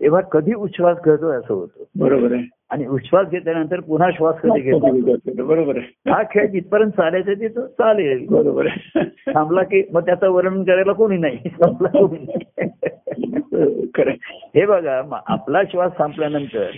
तेव्हा 0.00 0.20
कधी 0.20 0.54
उच्छ्वास 0.54 0.96
घेतोय 0.96 1.36
असं 1.36 1.54
होतं. 1.54 1.82
बरोबर 1.98 2.32
आहे. 2.32 2.42
आणि 2.70 2.86
उच्छ्वास 2.86 3.26
घेतल्यानंतर 3.28 3.80
पुन्हा 3.80 4.10
श्वास 4.10 4.40
कधी 4.40 4.60
घेतो? 4.60 5.44
बरोबर 5.46 5.78
हा 6.08 6.22
खेळ 6.22 6.46
जिथपर्यंत 6.46 6.90
चालायचं 6.90 7.32
तिथं 7.32 7.66
चालेल. 7.66 8.26
बरोबर 8.30 8.68
थांबला 9.28 9.62
की 9.62 9.82
मग 9.92 10.06
त्याचं 10.06 10.28
वर्णन 10.28 10.64
करायला 10.64 10.92
कोणी 10.92 11.16
नाही. 11.16 11.38
संपला 11.62 11.88
कोणी. 11.88 12.26
हे 14.54 14.66
बघा 14.66 15.02
आपला 15.26 15.62
श्वास 15.62 15.92
संपल्यानंतर 15.98 16.70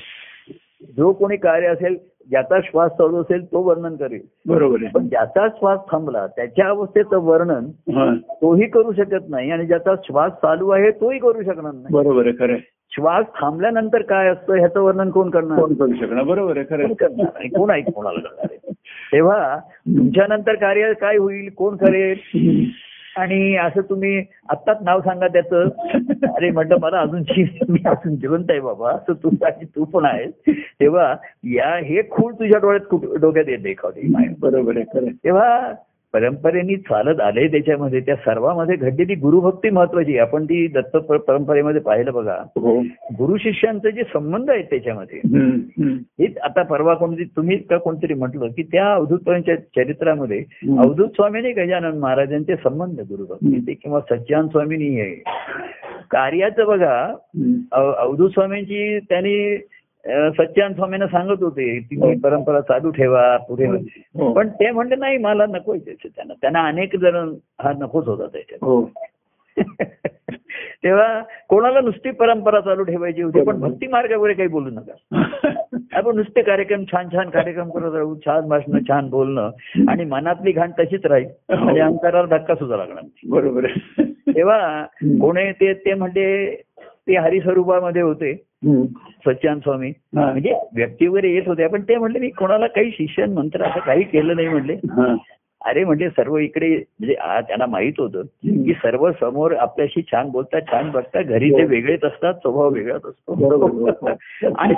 जो 0.98 1.12
कोणी 1.12 1.37
कार्य 1.37 1.66
असेल 1.66 1.96
ज्याचा 2.30 2.58
श्वास 2.64 2.90
चालू 2.90 3.20
असेल 3.20 3.44
तो 3.44 3.61
वर्णन 3.62 3.94
करेल. 3.96 4.20
बरोबर 4.46 4.78
आहे. 4.82 4.90
पण 4.94 5.06
ज्याचा 5.08 5.46
श्वास 5.48 5.78
थांबला 5.92 6.26
त्याच्या 6.26 6.68
अवस्थेचं 6.68 7.16
वर्णन 7.16 7.66
तोही 8.42 8.66
करू 8.66 8.92
शकत 8.92 9.28
नाही 9.28 9.50
आणि 9.50 9.66
ज्याचा 9.66 9.94
श्वास 10.04 10.32
चालू 10.32 10.68
आहे 10.68 10.90
तोही 10.90 11.18
करू 11.18 11.42
शकणार 11.42 11.72
नाही. 11.72 11.87
बरोबर 11.90 12.26
आहे 12.26 12.32
खरं. 12.38 12.56
श्वास 12.94 13.24
थांबल्यानंतर 13.40 14.02
काय 14.02 14.28
असतं 14.28 14.54
ह्याचं 14.54 14.80
वर्णन 14.80 15.11
कोण 15.11 15.30
करणार? 15.30 15.61
कोण 15.61 15.74
करू 15.74 15.92
शकणार? 15.92 16.24
बरोबर 16.24 16.56
आहे 16.56 16.66
खरं. 16.70 16.92
करणार 16.92 17.37
आणि 17.37 17.48
कोण 17.48 17.70
ऐक 17.70 17.90
कोणाला 17.90 18.20
करणार 18.20 18.46
आहे? 18.50 18.72
तेव्हा 19.12 19.58
तुमच्यानंतर 19.87 20.54
कार्य 20.54 20.92
काय 20.92 21.16
होईल? 21.16 21.48
कोण 21.56 21.76
करेल? 21.76 22.16
आणि 23.18 23.57
असं 23.57 23.81
तुम्ही 23.81 24.24
आत्ताच 24.48 24.76
नाव 24.83 25.00
सांगा 25.00 25.26
त्याचं. 25.26 25.68
अरे 26.35 26.50
म्हटलं 26.50 26.76
मला 26.81 26.98
अजून 27.00 27.22
मी 27.68 27.78
अजून 27.87 28.16
जिवंत 28.16 28.44
आहे 28.50 28.61
बाबा 28.61 28.92
असं 28.92 29.12
तू 29.12 29.31
आणि 29.44 29.64
तू 29.64 29.85
पण 29.85 30.04
आहेस. 30.04 30.33
तेव्हा 30.81 31.16
या 31.44 31.76
हे 31.76 32.02
खूळ 32.11 32.33
तुझ्या 32.33 32.59
डोळ्यात 32.59 33.16
डोक्यात 33.20 33.44
येते 33.48 33.70
एखादी. 33.70 34.35
बरोबर 34.38 34.76
आहे. 34.76 35.11
तेव्हा 35.11 35.72
परंपरेने 36.14 36.76
चालत 36.76 37.20
आले 37.20 37.46
त्याच्यामध्ये 37.48 38.00
त्या 38.00 38.14
सर्वांमध्ये 38.16 38.76
घडलेली 38.76 39.14
गुरुभक्ती 39.14 39.70
महत्वाची. 39.70 40.18
आपण 40.18 40.44
ती 40.44 40.66
दत्त 40.66 40.96
पर- 40.96 41.18
परंपरेमध्ये 41.18 41.80
पाहिलं 41.80 42.12
बघा 42.12 42.36
हो 42.56 42.80
गुरु 43.18 43.36
शिष्यांचे 43.36 43.90
जे 43.90 44.02
संबंध 44.02 44.50
आहेत 44.50 44.64
त्याच्यामध्ये. 44.64 45.20
हेच 46.20 46.38
आता 46.38 46.62
परवा 46.62 46.94
कोणती 46.94 47.24
तुम्ही 47.24 47.56
का 47.58 47.76
कोणतरी 47.76 48.14
म्हटलं 48.14 48.46
की 48.46 48.62
त्या 48.62 48.92
अवधूत 48.94 49.18
स्वामींच्या 49.18 49.56
चरित्रामध्ये. 49.56 50.44
अवधूत 50.78 51.08
स्वामीने 51.08 51.52
गजानन 51.52 51.98
महाराजांचे 51.98 52.56
संबंध 52.56 53.00
गुरुभक्तीचे 53.00 53.72
किंवा 53.72 54.00
सच्चान 54.00 54.48
स्वामीनी 54.48 55.00
आहे 55.00 55.22
कार्याचं 56.10 56.66
बघा 56.66 57.14
अवधूत 57.72 58.30
स्वामींची 58.30 58.98
त्यांनी 58.98 59.56
सच्चान 60.06 60.72
स्वामींना 60.72 61.06
सांगत 61.06 61.42
होते 61.42 61.80
ती 61.80 61.96
मी 61.96 62.16
परंपरा 62.16 62.61
चालू 62.61 62.90
ठेवा 62.90 63.37
पुढे 63.37 63.66
हो. 63.66 64.32
पण 64.32 64.48
ते 64.48 64.70
म्हणले 64.70 64.96
नाही 64.96 65.18
मला 65.18 65.46
त्याचं 65.46 66.08
त्यांना 66.08 66.34
त्यांना 66.40 66.66
अनेक 66.66 66.96
जण 66.96 67.34
हा 67.61 67.72
नकोच 67.72 68.06
होता 68.06 68.26
त्याच्यात. 68.26 68.58
हो. 68.62 68.90
तेव्हा 70.84 71.22
कोणाला 71.48 71.80
नुसती 71.80 72.11
परंपरा 72.11 72.61
चालू 72.61 72.82
ठेवायची 72.82 73.22
होती 73.22 73.42
पण 73.42 73.61
भक्ती 73.61 73.87
मार्गावर 73.87 74.32
काही 74.32 74.48
बोलू 74.48 74.70
नका. 74.70 74.92
आपण 75.92 76.16
नुसते 76.16 76.42
कार्यक्रम 76.42 76.84
छान 76.84 77.08
छान 77.12 77.30
कार्यक्रम 77.30 77.70
करत 77.70 77.94
राहू 77.94 78.16
छान 78.16 78.48
भाषणं 78.48 78.78
छान 78.88 79.08
बोलणं 79.08 79.50
आणि 79.88 80.04
मनातली 80.04 80.52
घाण 80.52 80.70
तशीच 80.78 81.06
राहील 81.06 81.52
आणि 81.52 81.80
अंकाराला 81.80 82.37
धक्का 82.37 82.54
सुद्धा 82.54 82.76
लागणार. 82.76 83.02
बरोबर. 83.28 83.66
तेव्हा 84.00 84.84
कोणी 85.04 85.52
ते 85.52 85.74
ते 85.74 85.94
म्हणजे 85.94 86.56
ते 87.08 87.16
हरिस्वरूपामध्ये 87.16 88.02
होते. 88.02 88.34
सच्चान 89.26 89.58
स्वामी. 89.58 89.88
हा. 89.88 90.30
म्हणजे 90.30 90.54
व्यक्ती 90.74 91.06
वगैरे 91.06 91.30
येत 91.30 91.42
होते. 91.46 91.66
पण 91.66 91.82
ते 91.82 91.96
म्हणले 91.96 92.18
मी 92.18 92.28
कोणाला 92.28 92.66
काही 92.66 92.90
शिष्यन 92.90 93.32
मंत्र 93.32 93.64
असं 93.64 93.80
काही 93.80 94.02
केलं 94.02 94.36
नाही 94.36 94.48
म्हणले 94.48 94.74
हा. 94.74 95.16
अरे 95.64 95.84
म्हणजे 95.84 96.08
सर्व 96.08 96.36
इकडे 96.36 96.68
म्हणजे 96.68 97.14
त्यांना 97.14 97.66
माहीत 97.66 97.92
होतं 97.98 98.22
की 98.44 98.72
सर्व 98.72 99.10
समोर 99.12 99.52
आपल्याशी 99.52 100.02
छान 100.02 100.30
बोलतात 100.30 100.60
छान 100.60 100.90
बघतात. 100.90 101.24
घरी 101.24 101.50
ते 101.50 101.64
वेगळेच 101.64 102.04
असतात 102.04 102.34
स्वभाव 102.34 102.70
वेगळाच 102.70 103.04
असतो. 103.04 103.34
बरोबर. 103.34 104.12
आणि 104.58 104.74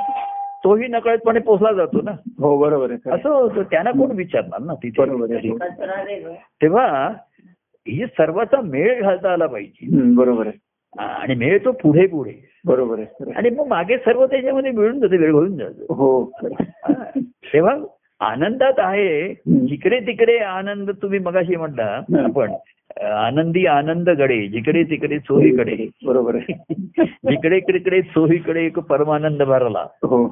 तोही 0.65 0.89
नकळतपणे 0.89 1.41
पोचला 1.41 1.73
जातो 1.73 2.03
ना. 2.03 2.11
हो 2.39 2.59
बरोबर 2.59 2.91
आहे. 2.91 3.11
असं 3.11 3.29
होतं. 3.29 3.63
त्यांना 3.63 3.91
कोण 3.91 4.11
विचारणार 4.11 4.61
ना 4.61 4.73
बरोबर 4.99 5.27
तिथे 5.27 6.29
तेव्हा 6.63 7.13
ही 7.89 8.07
सर्वाचा 8.07 8.61
मेळ 8.61 9.03
घालता 9.03 9.33
आला 9.33 9.47
पाहिजे. 9.47 10.15
बरोबर 10.15 10.47
आहे. 10.47 10.70
आणि 10.99 11.35
मेळ 11.35 11.59
तो 11.65 11.73
पुढे 11.73 12.07
पुढे. 12.07 12.33
बरोबर 12.65 12.99
आहे. 12.99 13.33
आणि 13.33 13.51
मग 13.51 13.67
मागे 13.67 13.97
सर्व 13.97 14.27
त्याच्यामध्ये 14.27 14.71
मिळून 14.71 14.99
जाते 15.01 15.17
वेळ 15.17 15.33
घालून 15.33 15.57
जातो. 15.57 15.95
हो. 15.95 16.23
हा. 16.85 17.03
तेव्हा 17.53 17.77
आनंदात 18.21 18.79
आहे 18.79 19.35
जिकडे 19.67 20.01
तिकडे 20.01 20.37
आनंद 20.39 20.91
तुम्ही 21.03 21.19
मगाशी 21.19 21.57
म्हटला 21.57 21.85
आपण 22.25 22.53
आनंदी 23.05 23.65
आनंद 23.67 24.09
गडे 24.11 24.47
जिकडे 24.49 24.83
तिकडे 24.83 25.19
चोहीकडे 25.19 25.87
बरोबर 26.07 26.37
जिकडे 26.39 27.61
तिकडे 27.61 28.01
चोहीकडे 28.03 28.65
एक 28.67 28.79
परमानंद 28.79 29.43
भरला. 29.43 29.87
हो. 30.03 30.25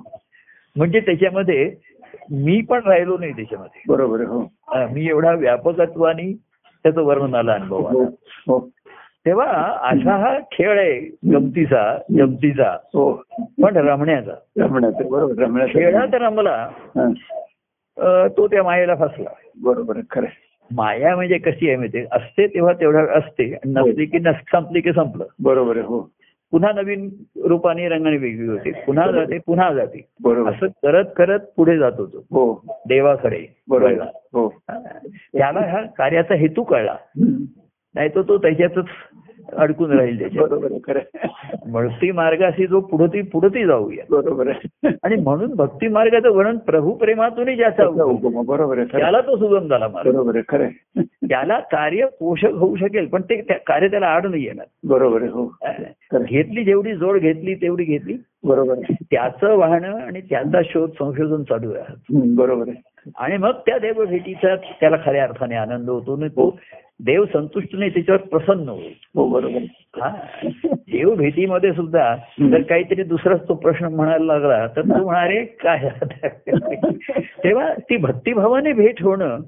म्हणजे 0.76 1.00
त्याच्यामध्ये 1.00 1.70
मी 2.30 2.60
पण 2.60 2.80
राहिलो 2.86 3.16
नाही 3.18 3.32
त्याच्यामध्ये. 3.32 3.80
बरोबर 3.88 4.20
हो. 4.20 4.40
मी 4.94 5.08
एवढा 5.08 5.32
व्यापकत्वाने 5.32 6.32
त्याचं 6.84 7.02
वर्णन 7.02 7.34
आलं 7.34 7.52
हो 7.52 7.56
अनुभवाला 7.58 8.04
हो. 8.46 8.58
तेव्हा 9.28 9.52
असा 9.88 10.16
हा 10.16 10.38
खेळ 10.52 10.78
आहे 10.78 11.00
गमतीचा 11.32 11.98
जमतीचा. 12.18 12.76
हो. 12.84 13.22
पण 13.62 13.76
रमण्याचा. 13.76 14.32
रमण्याचं 14.58 15.10
बरोबर 15.10 15.42
रमण्याचं. 15.42 15.72
खेळात 15.72 16.14
रमला 16.14 16.68
हा. 16.96 18.28
तो 18.28 18.46
त्या 18.46 18.62
मायेला 18.62 18.94
फसला. 18.94 19.30
बरोबर 19.62 19.96
खरं. 20.10 20.26
माया 20.72 21.16
म्हणजे 21.16 21.38
कशी 21.38 21.68
आहे 21.68 21.76
माहिती 21.76 22.04
असते 22.12 22.46
तेव्हा 22.46 22.72
तेवढ्या 22.72 23.18
असते 23.18 23.54
आणि 23.54 23.72
नसली 23.72 24.06
की 24.06 24.18
नस 24.18 24.34
संपली 24.52 24.80
की 24.80 24.92
संपलं. 24.92 25.24
बरोबर 25.42 25.76
आहे 25.76 25.86
हो. 25.86 26.00
पुन्हा 26.50 26.72
नवीन 26.72 27.10
रूपाने 27.44 27.88
रंगाने 27.88 28.16
वेगळी 28.16 28.48
होते. 28.48 28.70
पुन्हा 28.70 29.10
जाते 29.10 29.38
पुन्हा 29.38 29.72
जाते. 29.72 30.08
बरोबर. 30.22 30.50
असं 30.50 30.66
करत 30.66 31.04
करत 31.16 31.40
पुढे 31.56 31.78
जात 31.78 31.92
होतो. 31.98 32.18
हो. 32.18 32.64
देवाकडे. 32.88 33.46
बरोबर. 33.68 34.02
हो. 34.32 34.46
हा. 34.46 34.78
त्याला 35.36 35.60
ह्या 35.60 35.82
कार्याचा 35.98 36.34
हेतू 36.34 36.62
कळला. 36.62 36.96
नाही 37.98 38.10
तर 38.14 38.22
तो 38.22 38.38
त्याच्यातच 38.38 38.84
अडकून 39.56 39.92
राहील 39.92 40.18
त्याच्यात. 40.18 40.48
भक्ती 41.66 42.10
मार्गाशी 42.12 42.66
जो 42.66 42.80
पुढती 42.80 43.22
पुढती 43.22 43.64
जाऊया. 43.66 44.04
बरोबर 44.10 44.48
आहे. 44.48 44.88
आणि 45.02 45.16
म्हणून 45.16 45.54
भक्ती 45.54 45.88
मार्गाचं 45.88 46.30
वर्णन 46.30 46.56
प्रभू 46.56 46.92
प्रेमातूनही 46.92 47.56
ज्याचा 47.56 47.84
बरोबर 48.46 48.78
आहे. 48.78 48.86
त्याला 48.86 49.20
तो 49.20 49.36
सुगम 49.36 49.66
झाला 49.66 49.88
मार्ग. 49.88 50.12
बरोबर 50.12 50.36
आहे 50.36 50.42
खरं. 50.48 51.02
त्याला 51.02 51.58
कार्य 51.58 52.06
पोषक 52.20 52.52
होऊ 52.52 52.76
शकेल 52.76 53.06
पण 53.06 53.22
ते 53.22 53.40
कार्य 53.66 53.88
त्याला 53.88 54.06
आड 54.06 54.26
नाही 54.26 54.44
येणार. 54.44 54.66
बरोबर 54.84 55.22
आहे 55.22 55.30
हो. 55.30 55.46
घेतली 56.12 56.64
जेवढी 56.64 56.94
जोड 56.94 57.18
घेतली 57.18 57.54
तेवढी 57.54 57.84
घेतली. 57.84 58.16
बरोबर 58.44 58.74
त्याचं 58.90 59.56
वाहणं 59.56 59.98
आणि 59.98 60.20
त्याचा 60.20 60.62
शोध 60.64 60.90
संशोधन 60.90 61.42
चालू 61.42 61.72
आहे. 61.72 61.94
बरोबर 62.34 62.68
आहे. 62.68 63.10
आणि 63.18 63.36
मग 63.36 63.52
त्या 63.66 63.78
देव 63.78 64.04
भेटीचा 64.04 64.56
त्याला 64.56 64.96
खऱ्या 65.04 65.22
अर्थाने 65.22 65.54
आनंद 65.54 65.90
होतो 65.90 66.16
आणि 66.16 66.28
तो 66.28 66.58
देव 67.00 67.24
संतुष्ट 67.24 67.74
नाही 67.74 67.90
त्याच्यावर 67.90 68.20
प्रसन्न 68.20 68.68
होईल 68.68 68.92
हो 69.16 69.26
बरोबर. 69.28 69.58
हा 70.00 70.08
देव 70.64 71.14
भेटीमध्ये 71.14 71.72
सुद्धा 71.72 72.14
जर 72.40 72.62
काहीतरी 72.62 73.02
दुसराच 73.02 73.46
तो 73.48 73.54
प्रश्न 73.54 73.86
म्हणायला 73.86 74.24
लागला 74.24 74.66
तर 74.66 74.82
तो 74.82 75.04
म्हणारे 75.04 75.44
काय 75.62 75.88
तेव्हा 77.44 77.72
ती 77.90 77.96
भक्तिभावाने 77.96 78.72
भेट 78.72 79.02
होणं. 79.02 79.38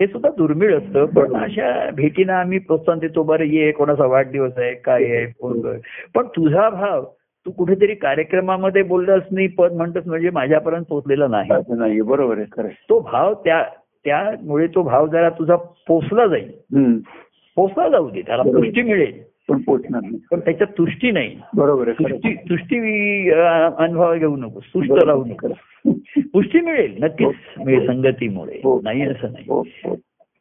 हे 0.00 0.06
सुद्धा 0.06 0.28
दुर्मिळ 0.36 0.76
असतं 0.76 1.04
पण 1.06 1.34
अशा 1.36 1.90
भेटीना 1.94 2.38
आम्ही 2.40 2.58
प्रोत्साहन 2.58 2.98
देतो 2.98 3.22
बरं 3.22 3.44
ये 3.44 3.70
कोणाचा 3.72 4.06
वाढदिवस 4.06 4.58
आहे 4.58 4.74
काय 4.74 5.04
आहे 5.04 5.26
फोन 5.40 5.60
कर. 5.60 5.76
पण 6.14 6.26
तुझा 6.36 6.68
भाव 6.70 7.04
तू 7.46 7.50
कुठेतरी 7.50 7.94
कार्यक्रमामध्ये 7.94 8.82
बोललास 8.82 9.22
नाही 9.30 9.46
पद 9.48 9.72
म्हणतोस 9.72 10.06
म्हणजे 10.06 10.30
माझ्यापर्यंत 10.30 10.84
पोहोचलेला 10.88 11.26
नाही 11.28 12.00
बरोबर 12.00 12.38
आहे. 12.38 12.68
तो 12.88 12.98
भाव 13.00 13.34
त्या 13.34 13.62
त्यामुळे 14.04 14.66
तो 14.66 14.82
भाव 14.82 15.06
जरा 15.06 15.28
तुझा 15.28 15.56
पोचला 15.56 16.26
जाईल. 16.26 16.50
पोचला 17.56 17.88
जाऊ 17.88 18.10
दे 18.10 18.22
त्याला. 18.22 18.42
तुष्टी 18.42 18.82
मिळेल. 18.82 19.30
पण 19.48 19.58
पोचणार 19.58 20.00
नाही. 20.02 20.18
पण 20.30 20.40
त्याच्यात 20.40 20.72
तुष्टी 20.78 21.10
नाही. 21.10 21.36
बरोबर 21.56 21.92
तुष्टी 21.92 23.30
अनुभव 23.78 24.14
घेऊ 24.14 24.36
नको 24.36 24.60
तुष्ट 24.60 25.04
राहू 25.04 25.24
नको 25.24 25.48
पुष्टी 26.32 26.60
मिळेल 26.60 26.96
नक्कीच. 27.02 27.36
मिळेल 27.64 27.86
संगतीमुळे. 27.86 28.60
हो. 28.64 28.80
नाही 28.84 29.02
असं 29.02 29.32
नाही. 29.32 29.44
हो 29.48 29.60
हो. 29.60 29.96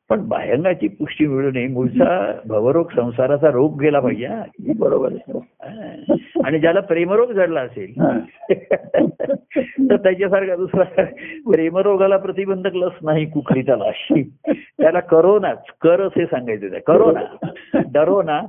पण 0.09 0.27
बाह्यांगाची 0.27 0.87
पुष्टी 0.87 1.27
मिळू 1.27 1.51
नये 1.51 1.67
मूळचा 1.67 2.39
भवरोग 2.45 2.89
संसाराचा 2.95 3.51
रोग 3.51 3.81
गेला 3.81 3.99
पाहिजे 3.99 4.25
हा. 4.25 4.43
बरोबर 4.79 5.11
आहे. 5.11 5.37
हा. 5.37 6.15
आणि 6.45 6.59
ज्याला 6.59 6.79
प्रेमरोग 6.79 7.31
जडला 7.31 7.61
असेल 7.61 8.01
हा. 8.01 8.19
तर 9.89 9.95
त्याच्यासारखा 9.95 10.55
दुसरा 10.55 10.83
प्रेमरोगाला 11.51 12.17
प्रतिबंधक 12.17 12.75
लस 12.75 12.91
नाही 13.03 13.25
कुकरीचा 13.25 13.75
लाशी 13.75 14.23
त्याला 14.53 14.99
करोनाच 14.99 15.63
कर 15.81 16.01
असे 16.01 16.25
सांगायचे 16.25 16.69
त्या 16.69 16.81
करोना 16.81 17.47
डरोना. 17.93 18.41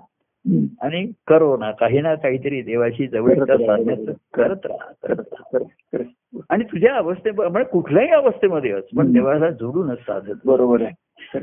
आणि 0.83 1.13
करोना 1.27 1.71
काही 1.71 2.01
ना 2.01 2.15
काहीतरी 2.15 2.63
देवाशी 2.63 3.09
साधण्याचं 3.09 4.13
करत 4.35 4.67
राहा 4.67 4.93
करत 5.09 5.35
राहा. 5.35 6.03
आणि 6.51 6.65
तुझ्या 6.65 6.95
अवस्थे 6.95 7.31
म्हणजे 7.31 7.65
कुठल्याही 7.65 8.09
अवस्थेमध्ये 8.11 8.73
अस 8.73 8.85
पण. 8.97 9.13
देवाला 9.13 9.51
जोडूनच 9.51 9.99
साधत 9.99 10.35
बरोबर 10.45 10.83
आहे. 10.83 10.93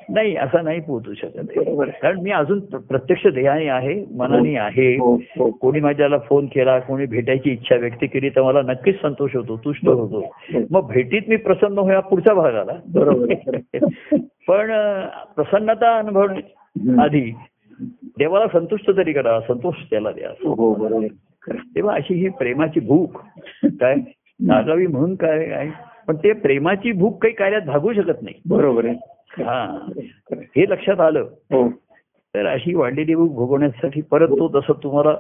नाही 0.10 0.36
असा 0.36 0.62
नाही 0.62 0.79
पोहोचू 0.79 1.13
शकत. 1.13 1.60
कारण 2.01 2.19
मी 2.19 2.32
अजून 2.32 2.60
प्र- 2.60 2.82
प्रत्यक्ष 2.82 3.27
देहाने 3.27 3.67
आहे 3.67 4.06
मनाने 4.15 4.56
आहे 4.56 4.95
हो 4.95 5.15
हो 5.15 5.51
कोणी 5.51 5.79
माझ्याला 5.79 6.17
फोन 6.17 6.45
केला 6.45 6.79
कोणी 6.79 7.06
भेटायची 7.06 7.49
इच्छा 7.51 7.75
व्यक्त 7.75 8.03
केली 8.03 8.29
तर 8.29 8.41
मला 8.41 8.62
नक्कीच 8.62 9.01
संतोष 9.01 9.36
होतो 9.36 9.58
तुष्ट 9.58 9.88
होतो 9.88 10.19
हो. 10.19 10.60
मग 10.71 10.88
भेटीत 10.88 11.21
मी 11.27 11.36
प्रसन्न 11.36 11.77
होया 11.77 11.99
पुढचा 11.99 12.34
भाग 12.34 12.56
आला 12.56 12.73
बरोबर. 12.93 13.25
पण 14.47 14.71
प्रसन्नता 15.36 15.97
अनुभवणे 15.97 16.39
हम्म. 16.79 16.99
आधी 17.01 17.34
देवाला 18.17 18.47
संतुष्ट 18.47 18.97
तरी 18.97 19.13
करा 19.13 19.39
संतोष 19.39 19.75
त्याला 19.89 20.12
द्या. 20.12 20.29
हो 20.29 20.73
हो. 20.73 21.07
तेव्हा 21.51 21.95
अशी 21.95 22.13
ही 22.13 22.29
प्रेमाची 22.29 22.79
भूक. 22.79 23.17
काय? 23.63 23.95
नागावी 24.39 24.88
म्हणून 24.88 25.15
काय 25.15 25.45
आहे? 25.45 25.69
पण 26.07 26.15
ते 26.15 26.33
प्रेमाची 26.33 26.91
भूक 26.91 27.23
काही 27.23 27.33
कार्यात 27.33 27.62
भागू 27.62 27.93
शकत 27.93 28.21
नाही. 28.21 28.36
बरोबर 28.49 28.86
आहे. 28.86 28.95
हा. 29.43 29.89
हे 30.33 30.69
लक्षात 30.69 30.99
आलं. 30.99 31.19
हो. 31.51 31.69
तर 32.36 32.46
अशी 32.46 32.76
वाढलेली 32.76 33.15
भूक 33.15 33.32
भोगवण्यासाठी 33.32 34.02
परत 34.02 34.28
तो 34.28 34.60
तसं 34.60 34.74
तुम्हाला 34.84 35.15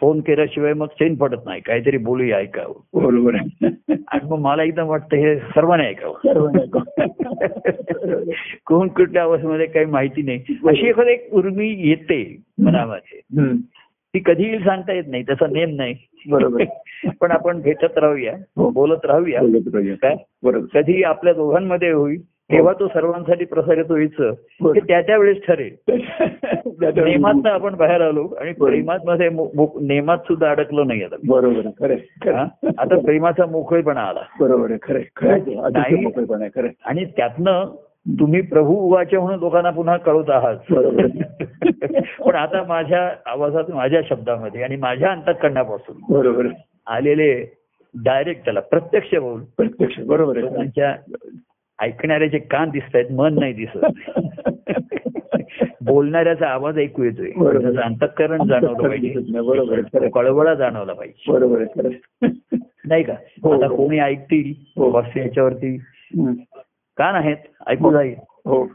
फोन 0.00 0.20
केल्याशिवाय 0.20 0.72
मग 0.72 0.86
चैन 0.86 1.14
पडत 1.14 1.38
नाही. 1.44 1.60
काहीतरी 1.60 1.96
बोलून 1.96 2.32
ऐकावं. 2.32 3.02
बरोबर 3.02 3.34
आहे. 3.34 3.72
आणि 4.08 4.28
मग 4.28 4.38
मला 4.38 4.62
एकदम 4.62 4.86
वाटतं 4.86 5.16
हे 5.16 5.36
सर्वांनी 5.36 5.86
ऐकावं. 5.86 6.14
सर्वांनी 6.14 6.66
कोण 8.66 8.88
कुठल्या 8.88 9.22
अवस्थेमध्ये 9.22 9.66
काही 9.66 9.86
माहिती 9.86 10.22
नाही. 10.22 10.44
अशी 10.68 10.86
एखादी 10.86 11.12
एक 11.12 11.28
उर्मी 11.32 11.68
येते 11.68 12.36
मनामध्ये. 12.58 13.52
ती 14.14 14.18
कधी 14.26 14.42
येईल 14.42 14.64
सांगता 14.64 14.92
येत 14.92 15.04
नाही 15.08 15.22
त्याचा 15.22 15.46
नेम 15.46 15.70
नाही. 15.70 15.94
बरोबर. 16.30 16.64
पण 17.20 17.30
आपण 17.30 17.60
भेटत 17.60 17.98
राहूया 17.98 18.32
हो. 18.56 18.70
बोलत 18.70 18.98
राहूया. 19.04 19.40
कधी 20.74 21.02
आपल्या 21.02 21.32
दोघांमध्ये 21.32 21.90
होईल 21.90 22.20
तेव्हा 22.52 22.72
तो 22.72 22.88
सर्वांसाठी 22.88 23.44
प्रसारित 23.44 23.84
व्हायचं 23.88 24.30
हो. 24.62 24.72
हे 24.72 24.80
त्या 24.80 25.02
त्या 25.02 25.16
वेळेस 25.16 25.36
ठरेल 25.46 25.74
नेमात 27.04 27.46
आपण 27.46 27.74
बाहेर 27.74 28.00
आलो 28.00 28.28
आणि. 28.40 28.52
प्रेमात 28.52 28.98
मध्ये 29.04 29.28
नेमात 29.80 30.18
सुद्धा 30.18 30.50
अडकलो 30.50 30.84
नाही 30.84 31.02
आता 31.02 31.16
बरोबर 31.28 31.66
हा? 32.30 32.46
आता 32.78 32.98
प्रेमाचा 32.98 33.46
मोकळेपणा 33.46 34.00
आला 34.00 34.20
बरोबर 34.40 34.72
खरं. 34.82 36.68
आणि 36.84 37.04
त्यातनं 37.04 37.64
तुम्ही 38.20 38.40
प्रभू 38.40 38.74
उवाचे 38.74 39.18
म्हणून 39.18 39.38
लोकांना 39.38 39.70
पुन्हा 39.70 39.96
कळवत 39.96 40.30
आहात 40.30 40.56
बरोबर. 40.70 41.06
पण 42.26 42.34
आता 42.34 42.64
माझ्या 42.68 43.10
आवाजात 43.26 43.64
माझ्या 43.68 44.00
शब्दामध्ये 44.08 44.62
आणि 44.62 44.76
माझ्या 44.76 45.10
अंतकरणापासून 45.10 46.14
बरोबर. 46.14 46.46
आलेले 46.86 47.44
डायरेक्ट 47.94 48.44
त्याला 48.44 48.60
प्रत्यक्ष 48.60 49.14
बोल 49.14 49.40
प्रत्यक्ष 49.56 50.00
बरोबर 50.00 50.36
लोकांच्या 50.36 50.96
ऐकणाऱ्याचे 51.82 52.38
कान 52.38 52.70
दिसत 52.70 52.96
आहेत 52.96 53.12
मन 53.12 53.38
नाही 53.38 53.52
दिसत. 53.52 53.86
बोलणाऱ्याचा 55.80 56.48
आवाज 56.48 56.78
ऐकू 56.78 57.02
येतोय. 57.02 57.30
अंतःकरण 57.82 58.46
जाणवलं 58.48 58.88
पाहिजे. 58.88 60.08
कळवळा 60.08 60.54
जाणवला 60.54 60.92
पाहिजे. 60.92 61.32
बरोबर. 61.32 61.64
नाही 62.84 63.02
का? 63.02 63.12
हो. 63.42 63.52
आता 63.52 63.68
कोणी 63.68 63.98
ऐकतील 63.98 64.52
हो. 64.76 65.02
याच्यावरती. 65.16 65.76
कान 66.96 67.14
आहेत 67.14 67.36
ऐकू 67.66 67.92
जाईल. 67.92 68.14
हो. 68.44 68.68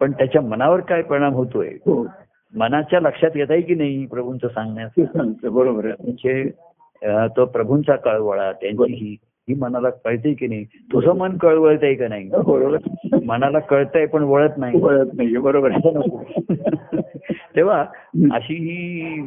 पण 0.00 0.12
त्याच्या 0.12 0.42
मनावर 0.42 0.80
काय 0.80 1.02
परिणाम 1.02 1.32
होतोय? 1.32 1.68
हो. 1.68 2.06
मनाच्या 2.54 3.00
लक्षात 3.00 3.30
येत 3.34 3.50
आहे 3.50 3.60
की 3.60 3.74
नाही 3.74 4.06
प्रभूंचं 4.06 4.48
सांगण्यास 4.48 4.90
बरोबर 5.42 5.86
म्हणजे 5.86 6.50
तो 7.28 7.44
प्रभूंचा 7.44 7.96
कळवळा 7.96 8.52
त्यांची 8.52 8.94
ही 8.94 9.16
ही 9.48 9.54
मनाला 9.54 9.90
कळते 10.04 10.32
की 10.34 10.46
नाही? 10.46 10.64
तुझं 10.92 11.16
मन 11.18 11.36
कळवळत 11.36 11.82
आहे 11.82 11.94
का 11.94 12.08
नाही? 12.08 12.28
बरोबर. 12.28 13.18
मनाला 13.24 13.58
कळतंय 13.58 14.06
पण 14.06 14.22
वळत 14.22 14.58
नाही. 14.58 14.80
वळत 14.82 15.14
नाहीये 15.14 15.38
बरोबर 15.38 15.72
तेव्हा 17.56 17.80
अशी 18.34 18.54
ही 18.54 19.20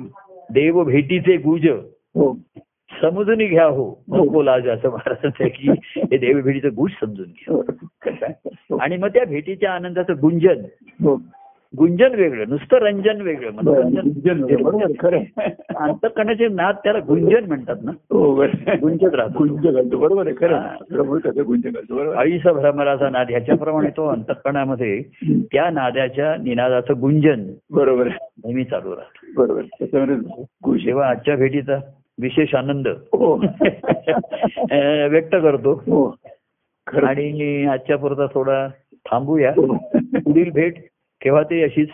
देव 0.53 0.83
भेटीचे 0.83 1.35
गुज 1.37 1.67
हो. 1.67 2.33
समजून 3.01 3.37
घ्या 3.37 3.65
हो 3.65 3.85
नको 4.09 4.41
लाज 4.43 4.67
असं 4.67 4.89
महाराजांचं 4.89 5.43
आहे 5.43 5.49
की 5.49 5.69
हे 6.01 6.17
देव 6.17 6.41
भेटीचं 6.41 6.69
गुज 6.75 6.91
समजून 7.01 7.25
घ्या. 7.25 7.55
हो. 8.69 8.77
आणि 8.77 8.97
मग 8.97 9.07
त्या 9.07 9.25
भेटीच्या 9.25 9.71
आनंदाचं 9.71 10.21
गुंजन 10.21 10.61
हो. 11.03 11.15
गुंजन 11.73 12.15
वेगळं 12.15 12.43
नुसतं 12.49 12.77
रंजन 12.77 13.21
वेगळं 13.21 13.51
मनोरंजन. 13.51 15.23
अंतकरणाचे 15.75 16.47
नाद 16.47 16.75
त्याला 16.83 16.99
गुंजन 16.99 17.43
म्हणतात 17.47 17.75
ना. 17.83 17.91
हो 17.91 18.35
गुंजत 18.35 19.15
राहतो. 19.15 19.45
गुंज 19.45 19.67
घालतो 19.67 19.97
बरोबर 19.97 20.27
आहे 20.27 20.35
खरं 20.35 20.59
गुंज 21.47 21.63
घालतो 21.63 21.95
बरोबर. 21.95 22.15
आईचा 22.15 22.53
भ्रमराचा 22.53 23.09
नाद 23.09 23.29
ह्याच्याप्रमाणे 23.29 23.89
तो 23.89 24.07
अंतकरणामध्ये 24.07 25.01
त्या 25.23 25.69
नादाच्या 25.69 26.35
निनादाचं 26.43 26.93
गुंजन 27.01 27.43
बरोबर 27.69 28.07
आहे. 28.07 28.17
नेहमी 28.45 28.63
चालू 28.63 28.91
राहतं. 28.91 29.33
बरोबर 29.35 29.61
तेव्हा 30.77 31.09
आजच्या 31.09 31.35
भेटीचा 31.35 31.77
विशेष 32.21 32.55
आनंद 32.55 32.87
हो. 32.87 33.35
व्यक्त 35.09 35.35
करतो. 35.35 35.73
हो. 35.73 36.15
आणि 36.87 37.65
आजच्या 37.65 37.97
पुरता 37.97 38.25
थोडा 38.25 38.67
थांबूया. 39.11 39.51
पुढील 39.51 40.49
भेट 40.51 40.73
केव्हा 41.21 41.43
ते 41.43 41.63
अशीच 41.63 41.89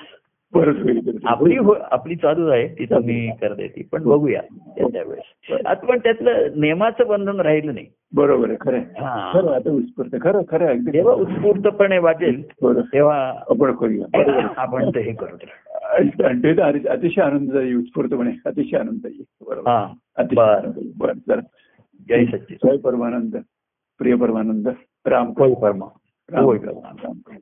आपली 1.25 1.57
हो- 1.57 1.77
आपली 1.91 2.15
चालू 2.15 2.47
आहे 2.47 2.67
ती 2.67 2.85
तुम्ही 2.85 3.31
करता 3.41 3.61
येते 3.61 3.87
पण 3.91 4.03
बघूया 4.03 4.41
त्या 4.77 4.87
त्यावेळेस. 4.87 5.65
आता 5.65 5.85
पण 5.85 5.99
त्यातलं 5.99 6.47
नियमाचं 6.55 7.07
बंधन 7.07 7.39
राहिलं 7.39 7.73
नाही. 7.73 7.85
बरोबर 8.13 8.49
आहे 8.49 8.57
खरं. 8.61 8.77
हा. 8.77 9.31
खरं 9.33 9.53
आता 9.55 9.71
उत्स्फूर्त 9.71 10.15
खरं 10.21 10.77
जेव्हा 10.77 11.13
उत्स्फूर्तपणे 11.13 11.97
वाटेल 11.97 12.51
तेव्हा 12.93 13.33
आपण 13.49 13.71
करूया 13.71 14.05
बरोबर. 14.17 14.47
आपण 14.57 14.89
ते 14.89 15.01
हे 15.01 15.13
करू 15.13 15.35
अतिशय 16.89 17.21
आनंददायी 17.21 17.75
उत्स्फूर्तपणे 17.75 18.31
अतिशय 18.45 18.77
आनंददायी. 18.77 19.23
बरोबर. 19.47 19.69
हा. 19.71 19.87
अतिशय 20.17 20.71
बर. 20.97 21.13
चला. 21.13 21.41
जय 22.09 22.25
सच्चिद 22.25 22.57
जय 22.65 22.77
परमानंद. 22.77 23.37
प्रिय 23.99 24.15
परमानंद. 24.15 24.67
राम 25.05 25.27
होय 25.37 25.53
परमा. 25.53 25.85
राम 26.31 26.49
राम 26.49 27.37